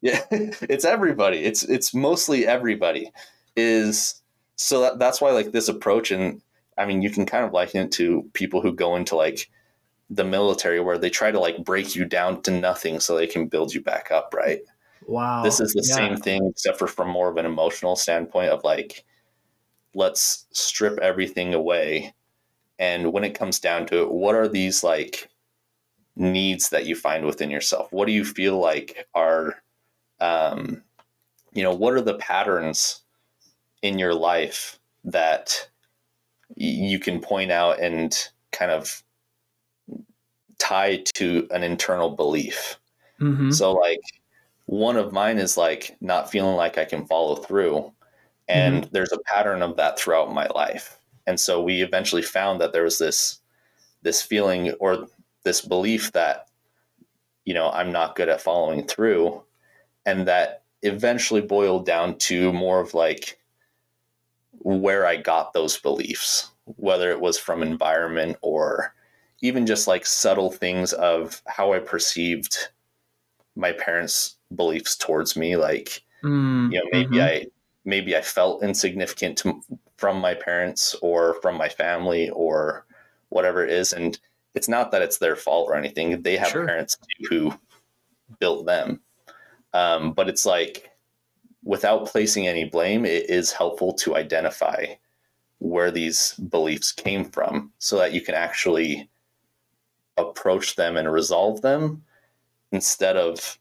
[0.01, 3.13] yeah it's everybody it's it's mostly everybody
[3.55, 4.23] is
[4.57, 6.43] so that, that's why like this approach and
[6.79, 9.51] I mean, you can kind of liken it to people who go into like
[10.11, 13.47] the military where they try to like break you down to nothing so they can
[13.47, 14.61] build you back up, right?
[15.07, 15.43] Wow.
[15.43, 15.95] This is the yeah.
[15.95, 19.05] same thing, except for from more of an emotional standpoint of like,
[19.95, 22.15] let's strip everything away.
[22.79, 25.31] And when it comes down to it, what are these like
[26.15, 27.91] needs that you find within yourself?
[27.91, 29.63] What do you feel like are,
[30.21, 30.83] um,
[31.53, 33.03] you know, what are the patterns
[33.87, 35.69] in your life that
[36.57, 39.03] you can point out and kind of
[40.59, 42.79] tie to an internal belief.
[43.21, 43.51] Mm-hmm.
[43.51, 44.01] So, like,
[44.67, 47.93] one of mine is like not feeling like I can follow through.
[48.49, 48.91] And mm-hmm.
[48.93, 50.99] there's a pattern of that throughout my life.
[51.27, 53.41] And so we eventually found that there was this
[54.03, 55.07] this feeling or
[55.45, 56.49] this belief that
[57.45, 59.43] you know I'm not good at following through
[60.05, 63.39] and that eventually boiled down to more of like
[64.67, 68.93] where I got those beliefs, whether it was from environment or
[69.41, 72.59] even just like subtle things of how I perceived
[73.55, 75.55] my parents' beliefs towards me.
[75.55, 77.45] Like, mm, you know, maybe mm-hmm.
[77.45, 77.47] I
[77.85, 79.63] maybe I felt insignificant to,
[79.99, 82.87] from my parents or from my family or
[83.29, 83.93] whatever it is.
[83.93, 84.19] And
[84.57, 86.23] it's not that it's their fault or anything.
[86.23, 86.67] They have sure.
[86.67, 86.99] parents
[87.29, 87.55] who
[88.41, 89.01] built them.
[89.73, 90.91] Um, but it's like
[91.67, 94.87] without placing any blame, it is helpful to identify
[95.59, 99.11] where these beliefs came from so that you can actually
[100.17, 102.05] approach them and resolve them
[102.71, 103.59] instead of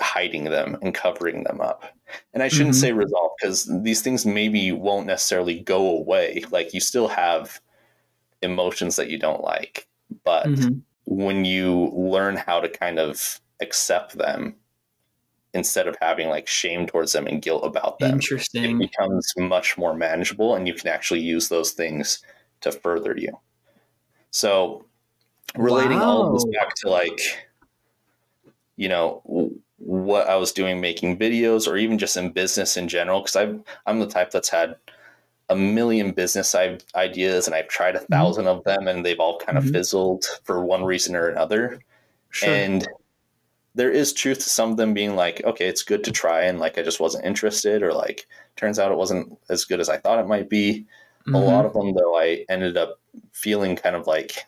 [0.00, 1.84] hiding them and covering them up.
[2.32, 2.80] And I shouldn't mm-hmm.
[2.80, 6.44] say resolve because these things maybe won't necessarily go away.
[6.50, 7.60] Like you still have
[8.40, 9.86] emotions that you don't like,
[10.24, 10.78] but mm-hmm.
[11.04, 14.56] when you learn how to kind of accept them
[15.54, 18.12] instead of having like shame towards them and guilt about them.
[18.12, 18.80] Interesting.
[18.80, 22.22] It becomes much more manageable and you can actually use those things
[22.62, 23.38] to further you.
[24.30, 24.86] So
[25.56, 26.04] relating wow.
[26.04, 27.20] all of this back to like,
[28.76, 33.20] you know, what I was doing making videos or even just in business in general,
[33.20, 34.76] because I'm I'm the type that's had
[35.48, 36.54] a million business
[36.94, 38.48] ideas and I've tried a 1000 mm-hmm.
[38.48, 39.74] of them and they've all kind of mm-hmm.
[39.74, 41.80] fizzled for one reason or another.
[42.30, 42.48] Sure.
[42.48, 42.88] And
[43.74, 46.58] there is truth to some of them being like, okay, it's good to try, and
[46.58, 49.98] like I just wasn't interested, or like turns out it wasn't as good as I
[49.98, 50.86] thought it might be.
[51.26, 51.34] Mm-hmm.
[51.34, 53.00] A lot of them, though, I ended up
[53.32, 54.46] feeling kind of like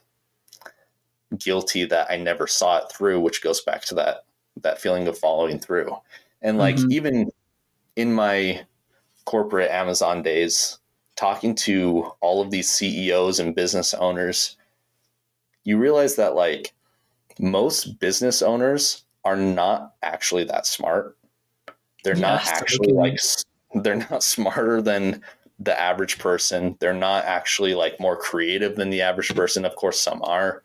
[1.38, 4.24] guilty that I never saw it through, which goes back to that
[4.62, 5.96] that feeling of following through.
[6.42, 6.92] And like mm-hmm.
[6.92, 7.30] even
[7.96, 8.64] in my
[9.24, 10.78] corporate Amazon days,
[11.16, 14.56] talking to all of these CEOs and business owners,
[15.64, 16.72] you realize that like
[17.38, 21.16] most business owners are not actually that smart.
[22.02, 23.18] They're not actually like
[23.74, 25.22] they're not smarter than
[25.58, 26.76] the average person.
[26.80, 29.64] They're not actually like more creative than the average person.
[29.64, 30.62] Of course, some are.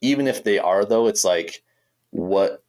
[0.00, 1.62] Even if they are, though, it's like
[2.10, 2.62] what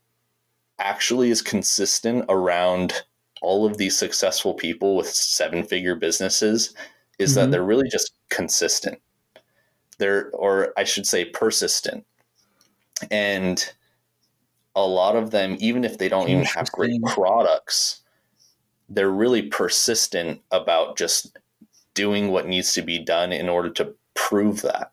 [0.79, 2.93] actually is consistent around
[3.41, 6.73] all of these successful people with seven figure businesses
[7.19, 7.41] is mm-hmm.
[7.41, 8.99] that they're really just consistent.
[9.97, 12.05] They're, or I should say, persistent.
[13.11, 13.71] And
[14.85, 18.01] a lot of them, even if they don't even have great products,
[18.89, 21.37] they're really persistent about just
[21.93, 24.91] doing what needs to be done in order to prove that.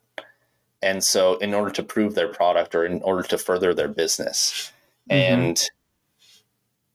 [0.82, 4.72] And so, in order to prove their product or in order to further their business,
[5.10, 5.14] Mhm.
[5.14, 5.70] and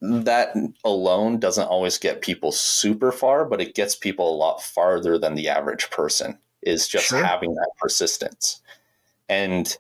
[0.02, 5.18] that alone doesn't always get people super far, but it gets people a lot farther
[5.18, 7.24] than the average person is just Sure.
[7.24, 8.62] having that persistence.
[9.30, 9.78] And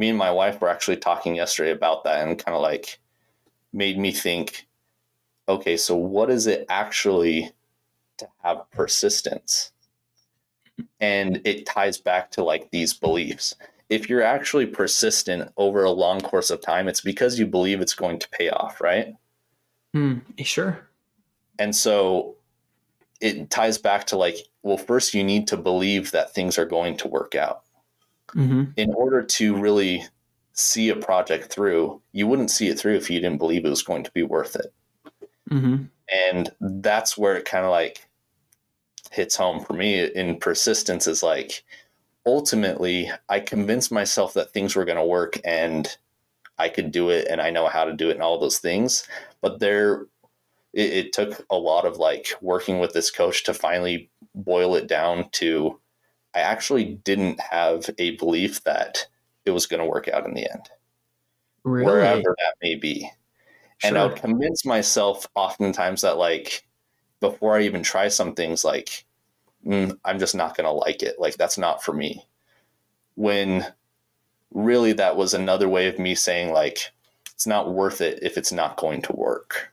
[0.00, 2.98] me and my wife were actually talking yesterday about that and kind of like
[3.72, 4.66] made me think
[5.46, 7.50] okay, so what is it actually
[8.18, 9.72] to have persistence?
[11.00, 13.56] And it ties back to like these beliefs.
[13.88, 17.94] If you're actually persistent over a long course of time, it's because you believe it's
[17.94, 19.16] going to pay off, right?
[19.92, 20.18] Hmm.
[20.38, 20.88] Sure.
[21.58, 22.36] And so
[23.20, 26.96] it ties back to like, well, first you need to believe that things are going
[26.98, 27.64] to work out.
[28.32, 30.04] Hmm In order to really
[30.52, 33.82] see a project through, you wouldn't see it through if you didn't believe it was
[33.82, 34.72] going to be worth it.
[35.48, 35.84] hmm
[36.28, 38.06] And that's where it kind of like
[39.10, 41.64] hits home for me in persistence is like
[42.26, 45.96] ultimately I convinced myself that things were going to work and
[46.58, 49.08] I could do it and I know how to do it and all those things.
[49.40, 50.02] But there,
[50.74, 54.86] it, it took a lot of like working with this coach to finally boil it
[54.86, 55.80] down to
[56.34, 59.06] I actually didn't have a belief that
[59.44, 60.68] it was going to work out in the end,
[61.64, 61.86] Really?
[61.86, 63.10] wherever that may be.
[63.82, 64.08] And I Sure.
[64.10, 66.64] would convince myself oftentimes that like
[67.20, 69.04] before I even try some things, like
[69.66, 71.18] mm, I'm just not going to like it.
[71.18, 72.26] Like that's not for me.
[73.14, 73.66] When
[74.52, 76.92] really that was another way of me saying like
[77.32, 79.72] it's not worth it if it's not going to work.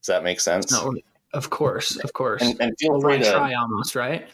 [0.00, 0.72] Does that make sense?
[0.72, 0.94] No,
[1.34, 2.42] of course, of course.
[2.42, 4.26] And, and feel free to try almost, right?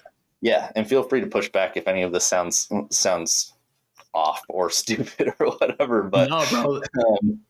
[0.44, 3.54] Yeah, and feel free to push back if any of this sounds sounds
[4.12, 6.02] off or stupid or whatever.
[6.02, 6.82] But no, bro.
[7.08, 7.40] um,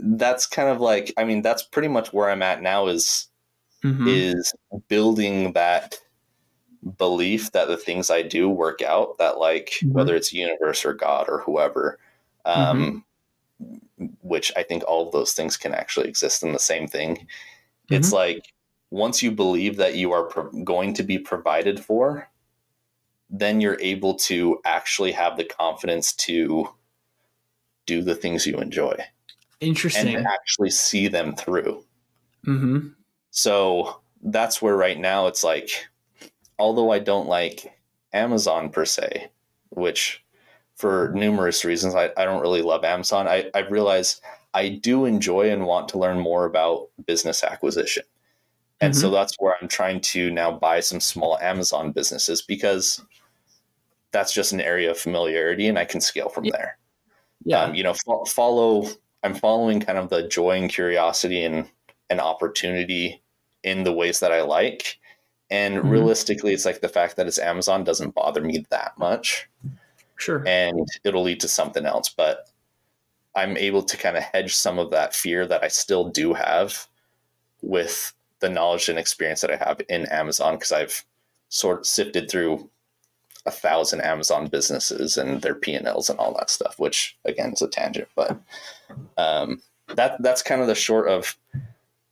[0.00, 3.28] that's kind of like I mean that's pretty much where I'm at now is
[3.82, 4.06] Mhm.
[4.06, 4.52] is
[4.88, 5.98] building that
[6.98, 9.92] belief that the things I do work out that like Mhm.
[9.94, 11.98] whether it's universe or God or whoever
[12.44, 13.02] um
[14.20, 17.26] which I think all of those things can actually exist in the same thing
[17.88, 18.51] it's like
[18.92, 22.28] once you believe that you are pro- going to be provided for
[23.34, 26.68] then you're able to actually have the confidence to
[27.86, 28.94] do the things you enjoy
[29.60, 30.16] Interesting.
[30.16, 31.84] and actually see them through
[32.44, 32.88] hmm
[33.32, 35.88] so that's where right now it's like,
[36.58, 37.72] although I don't like
[38.12, 39.30] Amazon per se,
[39.70, 40.24] which
[40.76, 43.26] for numerous reasons, I, I don't really love Amazon.
[43.26, 44.20] I, I realize
[44.54, 48.04] I do enjoy and want to learn more about business acquisition.
[48.82, 53.00] And so that's where I'm trying to now buy some small Amazon businesses because
[54.10, 56.52] that's just an area of familiarity and I can scale from Yeah.
[56.52, 56.78] there
[57.44, 57.62] Yeah.
[57.62, 58.86] um, you know fo- follow
[59.24, 61.66] i'm following kind of the joy and curiosity and
[62.10, 63.22] and opportunity
[63.62, 64.98] in the ways that i like
[65.50, 65.90] and Mhm.
[65.90, 69.48] realistically it's like the fact that it's amazon doesn't bother me that much
[70.18, 70.44] sure.
[70.46, 72.48] and it'll lead to something else but
[73.34, 76.86] i'm able to kind of hedge some of that fear that i still do have
[77.62, 78.12] with
[78.42, 81.04] the knowledge and experience that i have in amazon because i've
[81.48, 82.68] sort of sifted through
[83.46, 87.68] a thousand amazon businesses and their p&l's and all that stuff which again is a
[87.68, 88.38] tangent but
[89.16, 89.62] um,
[89.94, 91.36] that that's kind of the short of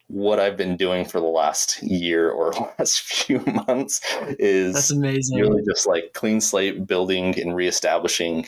[0.07, 4.01] what i've been doing for the last year or last few months
[4.39, 5.39] is That's amazing.
[5.39, 8.47] really just like clean slate building and reestablishing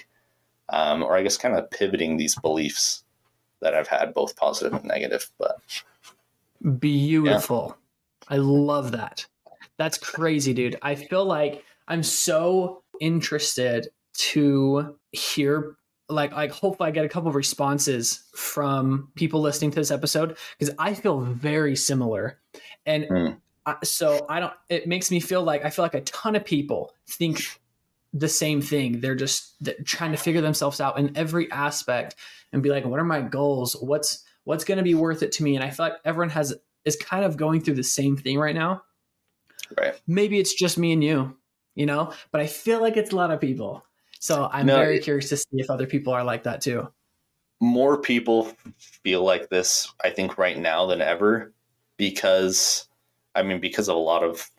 [0.69, 3.03] um, or i guess kind of pivoting these beliefs
[3.61, 5.61] that i've had both positive and negative but
[6.79, 7.77] Beautiful.
[8.29, 9.27] I love that.
[9.79, 10.77] That's crazy, dude.
[10.83, 15.77] I feel like I'm so interested to hear
[16.09, 20.37] like like hopefully I get a couple of responses from people listening to this episode
[20.59, 22.39] because I feel very similar.
[22.87, 23.27] And Hmm.
[23.65, 26.45] I, so I don't it makes me feel like I feel like a ton of
[26.45, 27.41] people think
[28.13, 29.01] the same thing.
[29.01, 32.17] They're just they're trying to figure themselves out in every aspect
[32.53, 33.75] and be like, what are my goals?
[33.81, 35.55] What's what's going to be worth it to me?
[35.57, 38.55] And I feel like everyone has is kind of going through the same thing right
[38.55, 38.83] now.
[39.79, 41.37] right Maybe it's just me and you,
[41.75, 43.85] you know, but I feel like it's a lot of people.
[44.21, 46.89] So I'm No, very it- curious to see if other people are like that too.
[47.61, 48.51] more people
[49.05, 51.53] feel like this i think right now than ever
[51.97, 52.89] because
[53.37, 54.51] i mean because of a lot of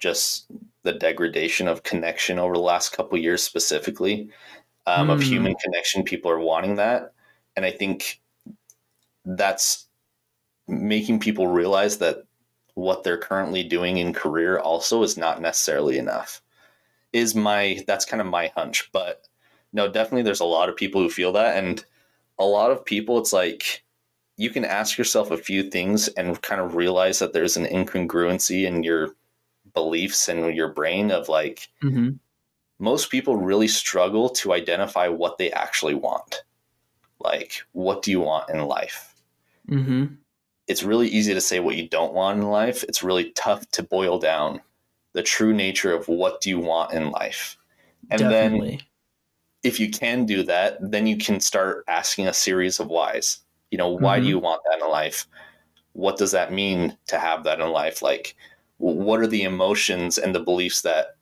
[0.00, 0.50] just
[0.82, 4.28] the degradation of connection over the last couple years specifically
[4.88, 5.22] um, of Hmm.
[5.22, 7.12] human connection people are wanting that
[7.56, 8.20] and i think
[9.24, 9.86] that's
[10.68, 12.24] making people realize that
[12.74, 16.40] what they're currently doing in career also is not necessarily enough
[17.12, 19.28] is my that's kind of my hunch but
[19.72, 21.84] no definitely there's a lot of people who feel that and
[22.38, 23.84] a lot of people it's like
[24.38, 28.64] you can ask yourself a few things and kind of realize that there's an incongruency
[28.66, 29.14] in your
[29.74, 32.12] beliefs and your brain of like Mm-hmm.
[32.78, 36.42] most people really struggle to identify what they actually want.
[37.20, 39.11] Like, what do you want in life?
[39.70, 40.14] Mm-hmm.
[40.68, 42.84] It's really easy to say what you don't want in life.
[42.84, 44.60] It's really tough to boil down
[45.12, 47.56] the true nature of what do you want in life.
[48.10, 48.70] And Definitely.
[48.70, 48.78] then
[49.62, 53.38] if you can do that, then you can start asking a series of whys.
[53.70, 54.22] You know, why Mhm.
[54.22, 55.26] do you want that in life?
[55.92, 58.02] What does that mean to have that in life?
[58.02, 58.34] Like,
[58.78, 61.16] what are the emotions and the beliefs that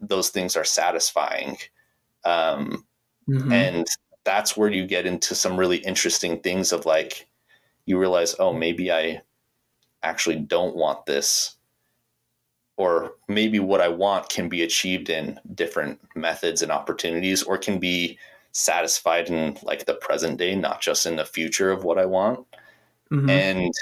[0.00, 1.58] those things are satisfying?
[2.24, 2.86] Um,
[3.28, 3.52] Mhm.
[3.52, 3.86] and
[4.24, 7.26] that's where you get into some really interesting things of like,
[7.86, 9.22] you realize, oh, maybe I
[10.02, 11.56] actually don't want this.
[12.76, 17.78] Or maybe what I want can be achieved in different methods and opportunities, or can
[17.78, 18.18] be
[18.52, 22.46] satisfied in like the present day, not just in the future of what I want.
[23.10, 23.30] Mhm.
[23.30, 23.74] And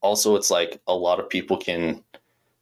[0.00, 2.04] also, it's like a lot of people can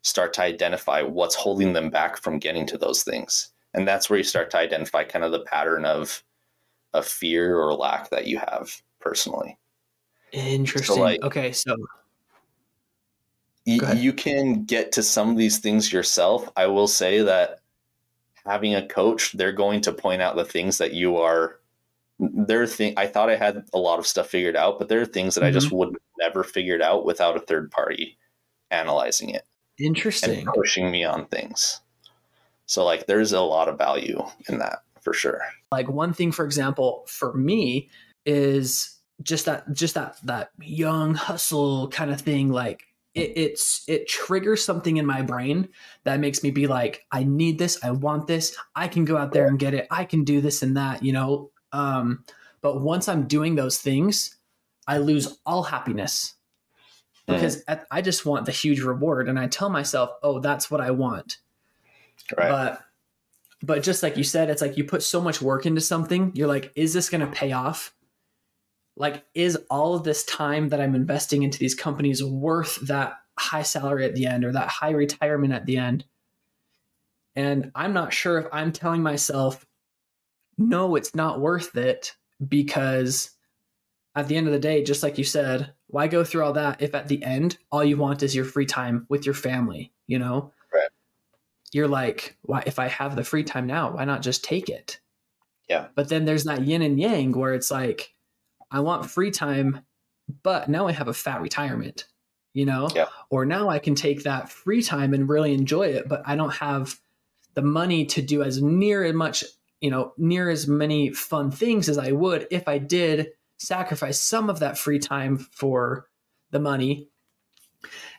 [0.03, 3.51] start to identify what's holding them back from getting to those things.
[3.75, 6.23] And that's where you start to identify kind of the pattern of
[6.95, 9.59] of fear or lack that you have personally.
[10.35, 11.01] Interesting.
[11.01, 11.77] like- okay, so
[13.67, 16.51] Y- you can get to some of these things yourself.
[16.57, 17.61] I will say that
[18.45, 21.61] having a coach, they're going to point out the things that you are.
[22.21, 25.07] There thing I thought I had a lot of stuff figured out, but there are
[25.07, 25.77] things that I just Mm-hmm.
[25.77, 28.19] would never figured out without a third party
[28.71, 29.45] analyzing it
[29.79, 30.45] and interesting.
[30.55, 31.81] pushing me on things.
[32.67, 35.41] So like, there's a lot of value in that for sure.
[35.73, 37.89] like one thing for example for me
[38.27, 42.85] is just that just that that young hustle kind of thing like
[43.15, 45.69] it, it's it triggers something in my brain
[46.03, 49.33] that makes me be like i need this i want this i can go out
[49.33, 52.25] there and get it i can do this and that you know um
[52.61, 54.37] but once i'm doing those things
[54.89, 56.35] i lose all happiness
[57.27, 60.81] because at, i just want the huge reward and i tell myself oh that's what
[60.81, 61.39] i want
[62.37, 62.49] Right.
[62.49, 62.81] but
[63.63, 66.49] but just like you said, it's like you put so much work into something, you're
[66.49, 67.94] like, is this gonna pay off?
[68.97, 73.63] Like, is all of this time that I'm investing into these companies worth that high
[73.63, 76.05] salary at the end or that high retirement at the end?
[77.37, 79.67] And I'm not sure if I'm telling myself,
[80.57, 82.15] no, it's not worth it
[82.47, 83.31] because
[84.15, 86.81] at the end of the day, just like you said, why go through all that
[86.81, 90.19] if at the end all you want is your free time with your family, you
[90.19, 90.53] know?
[90.73, 90.89] Right.
[91.73, 95.01] You're like, why if I have the free time now, why not just take it?
[95.69, 95.87] Yeah.
[95.97, 98.15] But then there's that yin and yang where it's like,
[98.75, 99.81] I want free time,
[100.43, 102.07] but now I have a fat retirement,
[102.53, 102.89] you know?
[102.95, 103.07] Yeah.
[103.31, 106.55] Or now I can take that free time and really enjoy it, but I don't
[106.55, 106.99] have
[107.55, 109.45] the money to do as near as much,
[109.81, 114.51] you know, near as many fun things as I would if I did sacrifice some
[114.51, 116.09] of that free time for
[116.51, 117.09] the money.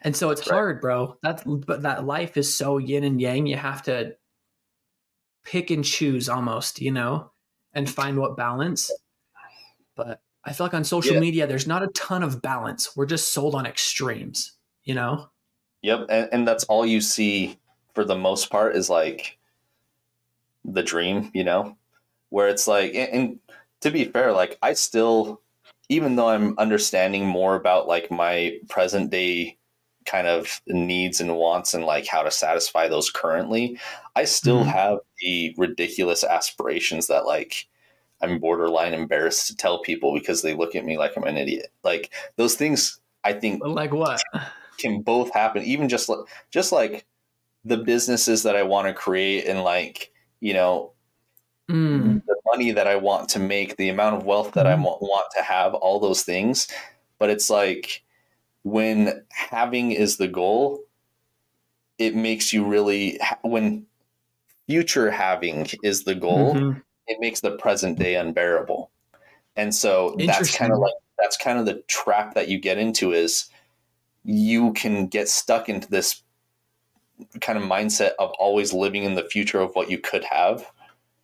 [0.02, 0.56] And so it's Right.
[0.56, 1.18] hard, bro.
[1.22, 3.46] That's but that life is so yin and yang.
[3.46, 4.16] You have to
[5.44, 7.32] pick and choose almost, you know,
[7.74, 8.92] and find what balance.
[9.96, 11.20] But I feel like on social Yeah.
[11.20, 12.96] media, there's not a ton of balance.
[12.96, 15.30] We're just sold on extremes, you know?
[15.82, 17.58] Yep, and, and that's all you see
[17.94, 19.38] for the most part is like
[20.64, 21.78] the dream, you know,
[22.30, 23.40] where it's like, and, and
[23.82, 25.42] to be fair, like I still,
[25.90, 29.58] even though I'm understanding more about like my present day
[30.06, 33.80] kind of needs and wants and like how to satisfy those currently,
[34.16, 34.68] I still Mhm.
[34.68, 37.68] have the ridiculous aspirations that like
[38.22, 41.68] I'm borderline embarrassed to tell people because they look at me like I'm an idiot.
[41.84, 44.22] Like those things, I think Like what?
[44.78, 46.20] can both happen even just like
[46.52, 47.06] just like
[47.64, 50.12] the businesses that i want to create and like
[50.42, 50.92] you know
[51.70, 54.84] Mm, the money that i want to make the amount of wealth that i Mhm.
[54.84, 56.68] want, want to have all those things
[57.20, 58.04] but it's like
[58.64, 60.84] when having is the goal
[61.98, 63.86] it makes you really when
[64.68, 66.82] future having is the goal mhm.
[67.08, 68.90] It makes the present day unbearable.
[69.56, 73.14] And so that's kind of like that's kind of the trap that you get into
[73.14, 73.50] is
[74.24, 76.22] you can get stuck into this
[77.40, 80.70] kind of mindset of always living in the future of what you could have.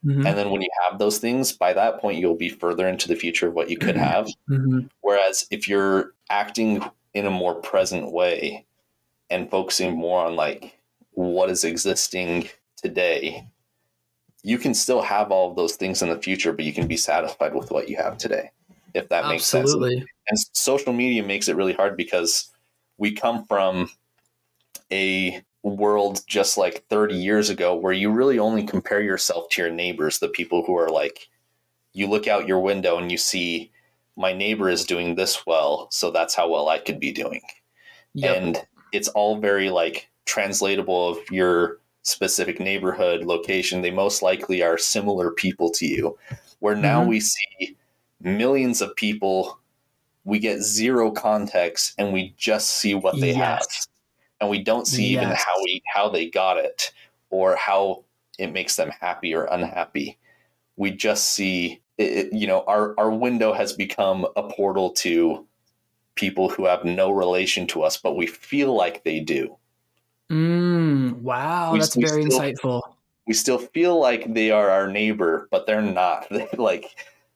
[0.06, 0.26] Mhm.
[0.26, 3.16] And then when you have those things, by that point you'll be further into the
[3.16, 4.28] future of what you could have.
[4.50, 4.90] Mhm.
[5.02, 8.66] Whereas if you're acting in a more present way
[9.30, 10.78] and focusing more on like
[11.12, 13.46] what is existing today,
[14.44, 16.98] you can still have all of those things in the future, but you can be
[16.98, 18.52] satisfied with what you have today.
[18.94, 19.70] If that makes sense.
[19.70, 20.06] Absolutely.
[20.30, 22.50] And social media makes it really hard because
[22.98, 23.90] we come from
[24.92, 29.72] a world just like 30 years ago where you really only compare yourself to your
[29.72, 31.30] neighbors, the people who are like,
[31.94, 33.72] you look out your window and you see
[34.18, 37.42] my neighbor is doing this well, so that's how well I could be doing.
[38.14, 38.38] Yep.
[38.38, 44.78] And it's all very like translatable of your specific neighborhood location they most likely are
[44.78, 46.18] similar people to you.
[46.60, 47.08] Where now Mhm.
[47.08, 47.78] we see
[48.22, 49.60] millions of people
[50.26, 53.68] we get zero context and we just see what they have.
[54.40, 56.92] And we don't see even how we how they got it
[57.30, 58.04] or how
[58.40, 60.18] it makes them happy or unhappy.
[60.78, 65.48] We just see it- you know our our window has become a portal to
[66.16, 69.58] people who have no relation to us but we feel like they do.
[70.32, 70.71] Mm,
[71.12, 72.82] wow, We- that's we very still- insightful.
[73.28, 76.28] we still feel like they are our neighbor but they're not.
[76.58, 76.86] Like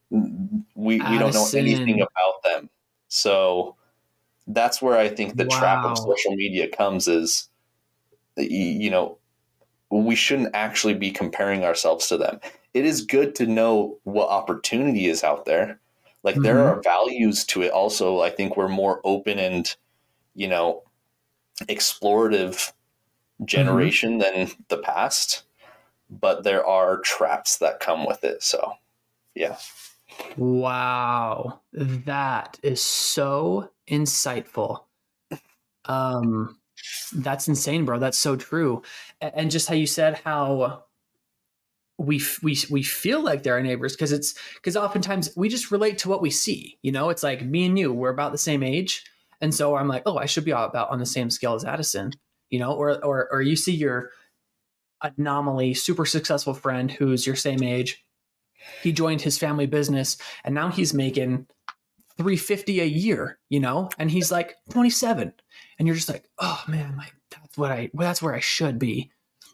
[0.10, 2.70] we we don't know anything about them.
[3.08, 3.76] So
[4.48, 7.50] that's where i think the trap of social media comes is
[8.38, 9.18] you know
[9.90, 12.40] we shouldn't actually be comparing ourselves to them.
[12.74, 15.80] It is good to know what opportunity is out there.
[16.24, 16.66] Like there Mhm.
[16.78, 18.20] are values to it also.
[18.22, 19.74] I think we're more open and
[20.36, 20.84] you know
[21.64, 22.72] explorative
[23.44, 25.44] generation than the past
[26.10, 28.74] but there are traps that come with it so
[29.34, 29.58] yeah
[30.38, 34.84] Wow, that is so insightful.
[35.86, 36.58] Um,
[37.14, 38.00] that's insane, bro.
[38.00, 38.82] That's so true.
[39.22, 40.86] And just how you said how
[41.98, 45.98] we we we feel like they're our neighbors because it's because oftentimes we just relate
[46.00, 46.78] to what we see.
[46.82, 49.06] You know, it's like me and you, we're about the same age,
[49.42, 52.12] and so I'm like, oh, I should be about on the same scale as Addison.
[52.50, 54.12] You know, or or or you see your
[55.02, 58.04] anomaly, super successful friend who's your same age.
[58.82, 61.48] He joined his family business and now he's making
[62.18, 65.34] 350 a year, you know, and he's like 27.
[65.78, 68.80] And you're just like, oh man, like that's what I well, that's where I should
[68.80, 69.12] be.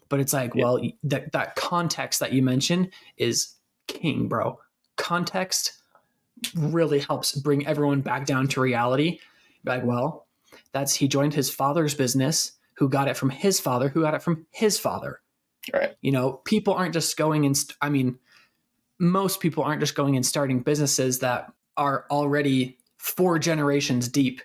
[0.08, 0.64] But it's like, Yeah.
[0.64, 3.54] well, that that context that you mentioned is
[3.88, 4.58] king, bro.
[4.96, 5.72] Context
[6.56, 9.18] really helps bring everyone back down to reality.
[9.64, 10.26] Like, well,
[10.72, 12.52] that's he joined his father's business,
[12.82, 15.20] who got it from his father, who got it from his father.
[15.72, 15.94] Right.
[16.00, 18.18] You know people aren't just going and st- i mean
[18.98, 24.42] most people aren't just going and starting businesses that are already four generations deep.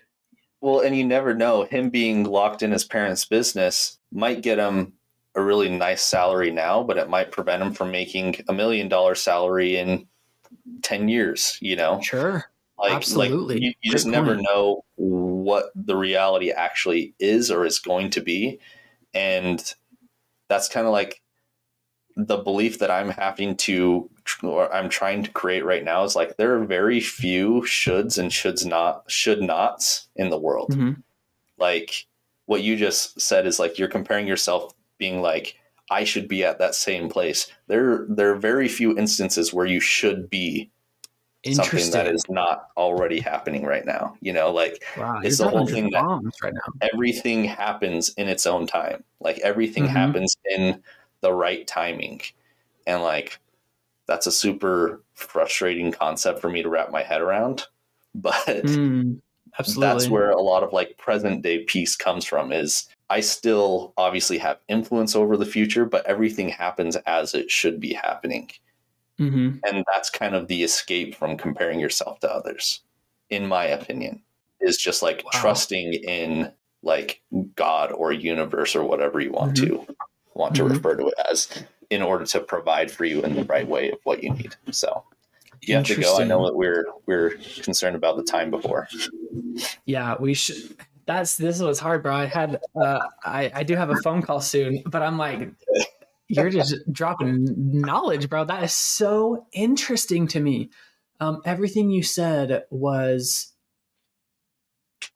[0.60, 4.92] Well and you never know him being locked in his parents business might get him
[5.34, 9.16] a really nice salary now but it might prevent him from making a million dollar
[9.16, 10.06] salary in
[10.82, 12.00] 10 years you know?
[12.02, 12.44] Sure.
[12.78, 13.56] Like Absolutely.
[13.56, 14.84] like you, you just never know
[15.48, 18.58] what the reality actually is or is going to be.
[19.14, 19.58] And
[20.48, 21.20] that's kind of like
[22.20, 24.10] the belief that i'm having to
[24.42, 28.32] or i'm trying to create right now is like there are very few shoulds and
[28.32, 30.70] shoulds not should nots in the world.
[30.72, 31.02] Mhm.
[31.58, 32.06] like
[32.46, 35.54] what you just said is like you're comparing yourself being like
[35.92, 37.46] i should be at that same place.
[37.68, 40.70] There there are very few instances where you should be
[41.46, 44.16] something that is not already happening right now.
[44.20, 46.02] You know, like wow it's the whole thing that-
[46.42, 46.60] right now
[46.92, 49.04] everything happens in its own time.
[49.20, 49.90] Like everything Mhm.
[49.90, 50.82] happens in
[51.20, 52.20] the right timing.
[52.86, 53.38] And like
[54.06, 57.64] that's a super frustrating concept for me to wrap my head around.
[58.14, 59.20] But Mm,
[59.58, 63.92] absolutely that's where a lot of like present day peace comes from is I still
[63.96, 68.50] obviously have influence over the future, but everything happens as it should be happening
[69.18, 72.80] hmm and that's kind of the escape from comparing yourself to others
[73.30, 74.22] in my opinion
[74.60, 75.30] is just like Wow.
[75.40, 76.52] trusting in
[76.82, 77.20] like
[77.56, 79.84] god or universe or whatever you want Mm-hmm.
[79.86, 79.94] to
[80.34, 80.70] want to Mhm.
[80.70, 81.48] refer to it as
[81.90, 85.02] in order to provide for you in the right way of what you need so
[85.62, 87.30] you have to go i know that we're we're
[87.62, 88.86] concerned about the time before
[89.86, 93.90] yeah we should that's this was hard bro i had uh i i do have
[93.90, 95.48] a phone call soon but i'm like
[96.28, 97.46] you're just dropping
[97.80, 98.44] knowledge bro.
[98.44, 100.70] That is so interesting to me.
[101.20, 103.52] Um everything you said was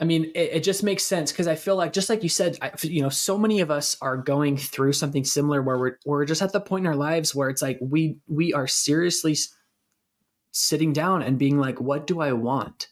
[0.00, 2.56] i mean it, it just makes sense because i feel like just like you said
[2.62, 6.24] I, you know so many of us are going through something similar where we're we're
[6.24, 9.36] just at the point in our lives where it's like we we are seriously
[10.52, 12.88] sitting down and being like what do i want?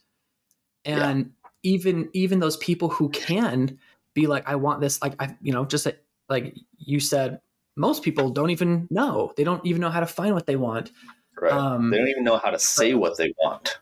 [0.84, 1.08] Yeah.
[1.08, 3.78] and even even those people who can
[4.14, 7.40] be like i want this like i you know just like, like you said
[7.80, 9.32] most people don't even know.
[9.36, 10.92] They don't even know how to find what they want.
[11.40, 11.52] Right.
[11.52, 13.78] Um they don't even know how to say what they want.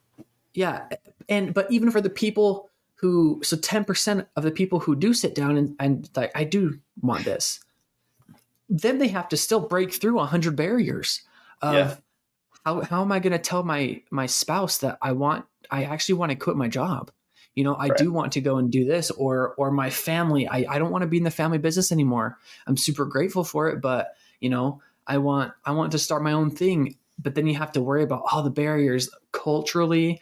[0.54, 0.88] Yeah
[1.28, 5.34] and but even for the people who so 10% of the people who do sit
[5.34, 7.60] down and, and like i do want this
[8.68, 11.22] then they have to still break through 100 barriers
[11.62, 11.96] of Yeah.
[12.64, 16.16] how, how am i going to tell my my spouse that i want i actually
[16.16, 17.10] want to quit my job
[17.58, 17.98] you know i Right.
[17.98, 21.02] do want to go and do this or or my family i, I don't want
[21.02, 22.38] to be in the family business anymore.
[22.66, 26.32] I'm super grateful for it but you know i want i want to start my
[26.32, 30.20] own thing but then you have to worry about all the barriers culturally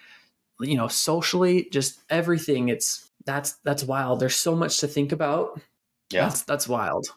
[0.61, 2.71] you know socially just everything.
[2.71, 4.21] It's that's that's wild.
[4.21, 5.61] There's so much to think about.
[6.11, 6.23] Yeah.
[6.29, 7.09] That's that's wild.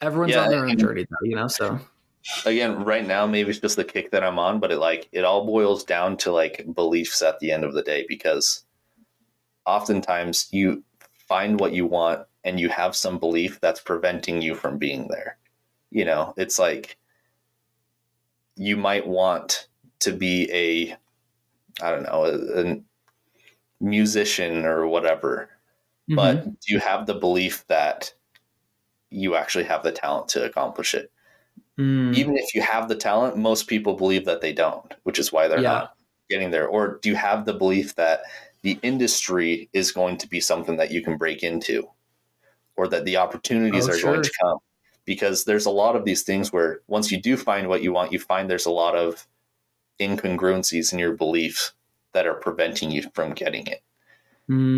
[0.00, 1.48] Everyone's Yeah, on their own journey, though, you know.
[1.48, 1.78] So.
[2.46, 5.24] Again right now maybe it's just the kick that i'm on but it like it
[5.26, 8.64] all boils down to like beliefs at the end of the day because
[9.66, 10.82] oftentimes you
[11.28, 15.38] find what you want and you have some belief that's preventing you from being there
[15.90, 16.98] you know it's like
[18.56, 19.68] you might want
[20.00, 20.92] to be a
[21.84, 22.82] i don't know a, a
[23.80, 25.50] musician or whatever
[26.08, 26.56] but Mhm.
[26.60, 28.14] do you have the belief that
[29.10, 31.10] you actually have the talent to accomplish it
[31.78, 32.14] Mm.
[32.14, 35.48] even if you have the talent, most people believe that they don't, which is why
[35.48, 35.72] they're Yeah.
[35.72, 35.96] not
[36.30, 36.68] getting there.
[36.68, 38.22] Or do you have the belief that
[38.64, 41.88] the industry is going to be something that you can break into,
[42.76, 44.58] or that the opportunities Oh, are going to come?
[45.04, 48.12] Because there's a lot of these things where once you do find what you want,
[48.12, 49.26] you find there's a lot of
[50.00, 51.72] incongruencies in your beliefs
[52.14, 53.82] that are preventing you from getting it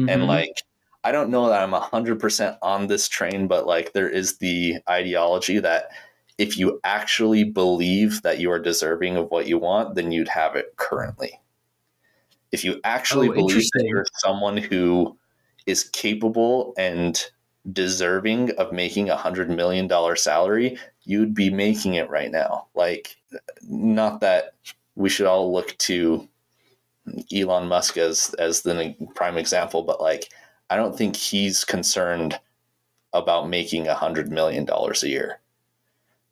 [0.09, 0.27] and Mhm.
[0.27, 0.63] like
[1.05, 5.59] i don't know that i'm 100% on this train but like there is the ideology
[5.59, 5.91] that
[6.39, 10.55] if you actually believe that you are deserving of what you want then you'd have
[10.57, 11.41] it currently
[12.53, 15.17] if you actually Oh, believe that you're someone who
[15.67, 17.23] is capable and
[17.73, 23.17] deserving of making a hundred million dollar salary you'd be making it right now like
[23.69, 24.55] not that
[24.95, 26.29] we should all look to
[27.33, 30.31] Elon Musk as as the prime example, but like
[30.71, 32.39] I don't think he's concerned
[33.13, 35.41] about making a hundred million dollars a year.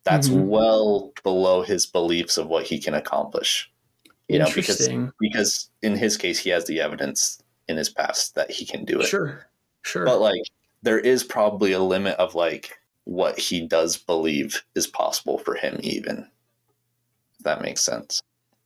[0.03, 0.47] That's Mhm.
[0.47, 3.71] well below his beliefs of what he can accomplish.
[4.27, 8.49] You know, because because in his case he has the evidence in his past that
[8.49, 9.07] he can do it.
[9.07, 9.45] Sure.
[9.83, 10.05] Sure.
[10.05, 10.41] But like
[10.81, 15.79] there is probably a limit of like what he does believe is possible for him
[15.81, 16.27] even.
[17.37, 18.21] If that makes sense.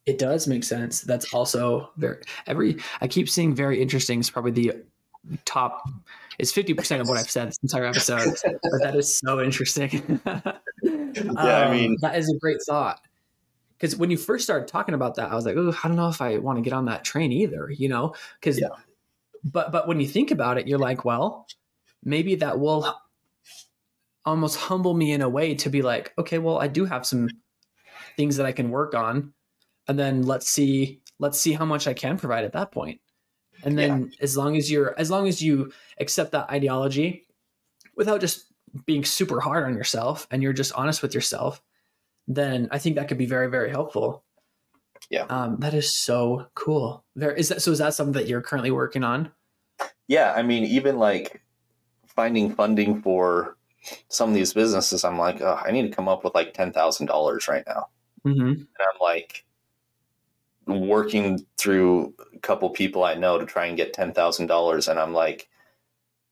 [0.05, 1.01] It does make sense.
[1.01, 4.73] That's also very every I keep seeing very interesting is probably the
[5.45, 5.83] top
[6.39, 8.33] it's 50% of what I've said this entire episode.
[8.43, 10.21] but that is so interesting.
[10.25, 10.53] yeah,
[11.37, 13.01] I um, mean- that is a great thought.
[13.79, 16.09] Because when you first started talking about that, I was like, oh, I don't know
[16.09, 18.13] if I want to get on that train either, you know?
[18.39, 18.67] Because Yeah.
[19.43, 21.47] but but when you think about it, you're like, well,
[22.03, 22.93] maybe that will
[24.25, 27.29] almost humble me in a way to be like, okay, well, I do have some
[28.17, 29.33] things that I can work on
[29.89, 33.01] and then let's see let's see how much I can provide at that point.
[33.63, 37.27] And then as long as you're as long as you accept that ideology
[37.97, 38.45] without just
[38.85, 41.61] being super hard on yourself and you're just honest with yourself,
[42.29, 44.23] then I think that could be very very helpful.
[45.09, 45.23] Yeah.
[45.23, 47.03] Um, that is so cool.
[47.15, 49.31] There is that so is that something that you're currently working on?
[50.09, 51.41] yeah i mean even like
[52.05, 53.55] finding funding for
[54.09, 57.47] some of these businesses i'm like oh, i need to come up with like $10000
[57.47, 57.87] right now
[58.25, 58.47] Mm-hmm.
[58.47, 59.45] and i'm like
[60.67, 65.47] working through a couple people i know to try and get $10000 and i'm like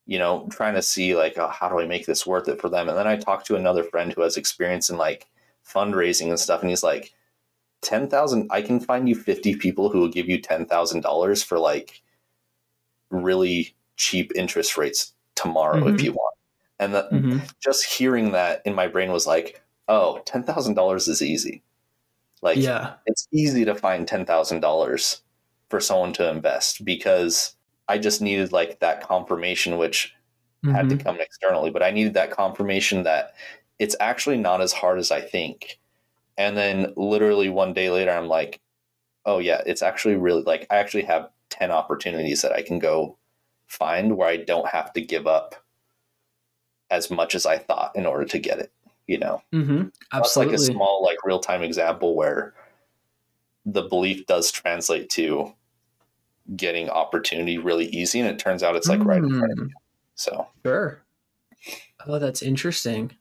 [0.05, 2.67] you know trying to see like oh, how do i make this worth it for
[2.67, 5.27] them and then i talked to another friend who has experience in like
[5.73, 7.13] fundraising and stuff and he's like
[7.81, 12.01] 10000 i can find you 50 people who will give you $10000 for like
[13.09, 15.93] really cheap interest rates tomorrow Mhm.
[15.95, 16.35] if you want.
[16.79, 17.39] And that Mm-hmm.
[17.63, 21.63] just hearing that in my brain was like, oh, oh, ten thousand dollars is easy.
[22.41, 22.95] Like Yeah.
[23.05, 25.21] it's easy to find ten thousand dollars
[25.69, 27.55] for someone to invest because
[27.87, 30.13] I just needed like that confirmation, which
[30.69, 30.89] had Mhm.
[30.89, 33.35] to come externally, but I needed that confirmation that
[33.79, 35.79] it's actually not as hard as I think.
[36.37, 38.59] And then literally one day later, I'm like,
[39.25, 43.17] oh yeah, it's actually really like I actually have 10 opportunities that I can go
[43.67, 45.55] find where I don't have to give up
[46.89, 48.71] as much as I thought in order to get it,
[49.07, 49.41] you know?
[49.53, 49.91] Mhm.
[50.11, 52.53] That's like a small, like real time example where
[53.65, 55.53] the belief does translate to
[56.55, 58.21] getting opportunity really easy.
[58.21, 59.75] And it turns out it's like right in front of Mm, you.
[60.15, 60.47] So.
[60.65, 61.01] Sure.
[62.05, 63.11] Oh, that's interesting.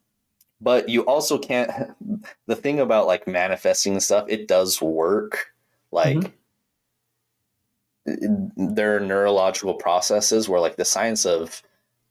[0.61, 1.71] But you also can't
[2.47, 5.53] the thing about like manifesting stuff it does work
[5.91, 6.33] like
[8.05, 8.51] Mhm.
[8.55, 11.61] there are neurological processes where like the science of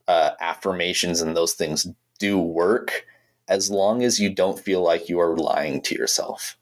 [0.08, 1.86] uh, affirmations and those things
[2.18, 3.06] do work
[3.48, 6.56] as long as you don't feel like you are lying to yourself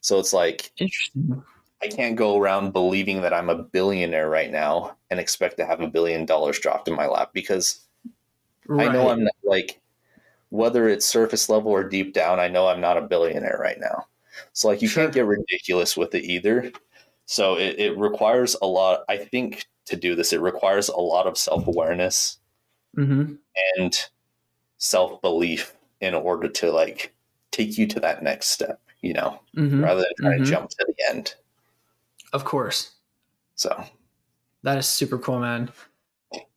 [0.00, 1.42] so it's like Interesting.
[1.82, 5.80] i can't go around believing that i'm a billionaire right now and expect to have
[5.80, 7.80] a billion dollars dropped in my lap because
[8.70, 9.80] I know I'm not, like,
[10.52, 14.06] whether it's surface level or deep down, I know I'm not a billionaire right now.
[14.52, 15.04] So, like, you Sure.
[15.04, 16.70] can't get ridiculous with it either.
[17.24, 21.26] So, it, it requires a lot, I think, to do this, it requires a lot
[21.26, 22.38] of self awareness
[22.96, 23.38] Mhm.
[23.78, 24.08] and
[24.76, 27.14] self belief in order to, like,
[27.50, 29.82] take you to that next step, you know, Mhm.
[29.82, 30.44] rather than trying Mhm.
[30.44, 31.34] to jump to the end.
[32.34, 32.90] Of course.
[33.54, 33.84] So,
[34.64, 35.72] That is super cool, man.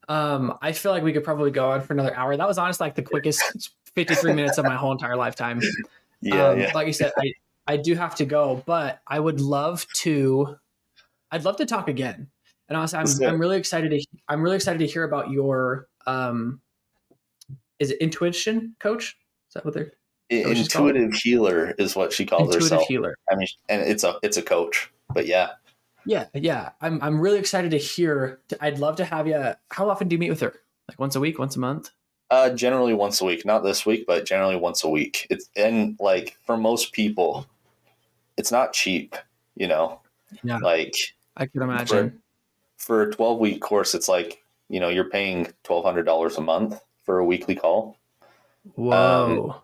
[0.08, 2.36] Um, I feel like we could probably go on for another hour.
[2.36, 5.60] That was honestly like the quickest 53 minutes of my whole entire lifetime.
[6.22, 6.72] Yeah, um, yeah.
[6.74, 7.32] Like you said, I,
[7.66, 10.56] I do have to go, but I would love to.
[11.30, 12.28] I'd love to talk again.
[12.70, 13.34] And honestly, I'm.
[13.34, 16.62] I'm really excited to I'm really excited to hear about your um
[17.78, 19.18] is it intuition coach?
[19.48, 19.92] Is that what they're
[20.30, 20.56] what?
[20.56, 22.54] Intuitive healer is what she calls herself.
[22.54, 22.88] intuitive herself.
[22.88, 23.18] healer?
[23.30, 25.50] I mean, and it's a it's a coach, but yeah,
[26.06, 26.70] Yeah, yeah.
[26.80, 28.40] I'm I'm really excited to hear.
[28.60, 29.54] I'd love to have you.
[29.70, 30.54] How often do you meet with her?
[30.88, 31.90] Like once a week, once a month?
[32.30, 33.44] Uh, generally once a week.
[33.44, 35.26] Not this week, but generally once a week.
[35.30, 37.46] It's and like for most people,
[38.36, 39.16] it's not cheap.
[39.54, 40.00] You know,
[40.42, 40.58] Yeah.
[40.58, 40.94] like
[41.36, 42.20] I can imagine.
[42.76, 46.40] for a twelve week course, it's like you know you're paying twelve hundred dollars a
[46.42, 47.96] month for a weekly call.
[48.74, 49.62] Whoa.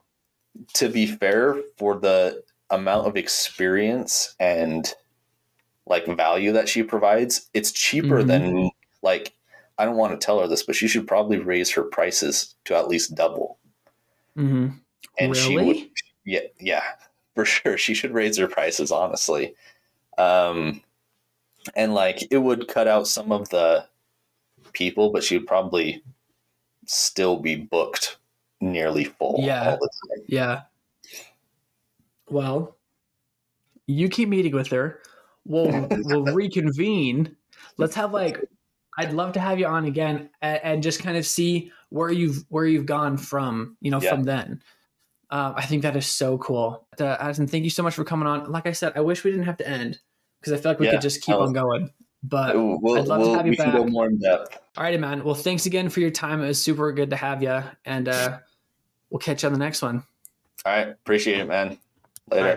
[0.74, 4.94] to be fair, for the amount of experience and
[5.86, 8.26] like value that she provides, it's cheaper Mhm.
[8.28, 8.70] than
[9.02, 9.32] like
[9.83, 12.76] I don't want to tell her this, but she should probably raise her prices to
[12.76, 13.59] at least double.
[14.37, 14.68] hmm
[15.18, 15.91] And she would
[16.24, 16.85] yeah, yeah,
[17.35, 17.76] for sure.
[17.76, 19.57] She should raise her prices, honestly.
[20.18, 20.83] Um
[21.74, 23.85] and like it would cut out some of the
[24.72, 26.03] people, but she would probably
[26.87, 28.18] still be booked
[28.61, 29.70] nearly full Yeah.
[29.70, 30.24] all the time.
[30.28, 30.61] Yeah.
[32.30, 32.76] Well,
[33.89, 35.01] you keep meeting with her.
[35.45, 37.37] We'll we'll reconvene.
[37.78, 38.45] Let's have like
[38.99, 42.45] I'd love to have you on again and, and just kind of see where you've
[42.49, 44.11] where you've gone from, you know, Yeah.
[44.11, 44.62] from then.
[45.30, 46.86] Um, I think that is so cool.
[47.01, 48.51] Uh, Addison, thank you so much for coming on.
[48.53, 49.99] Like I said, I wish we didn't have to end
[50.40, 51.90] because I feel like we Yeah, could just keep was- on going.
[52.24, 53.90] But we'll, I'd love to we'll- have you we can go back.
[53.93, 54.57] more in depth.
[54.76, 55.24] all right, man.
[55.24, 56.40] Well, thanks again for your time.
[56.40, 58.38] It was super good to have you, and uh,
[59.11, 60.05] we'll catch you on the next one.
[60.64, 60.86] All right.
[60.88, 61.78] Appreciate it, man.
[62.30, 62.45] Later.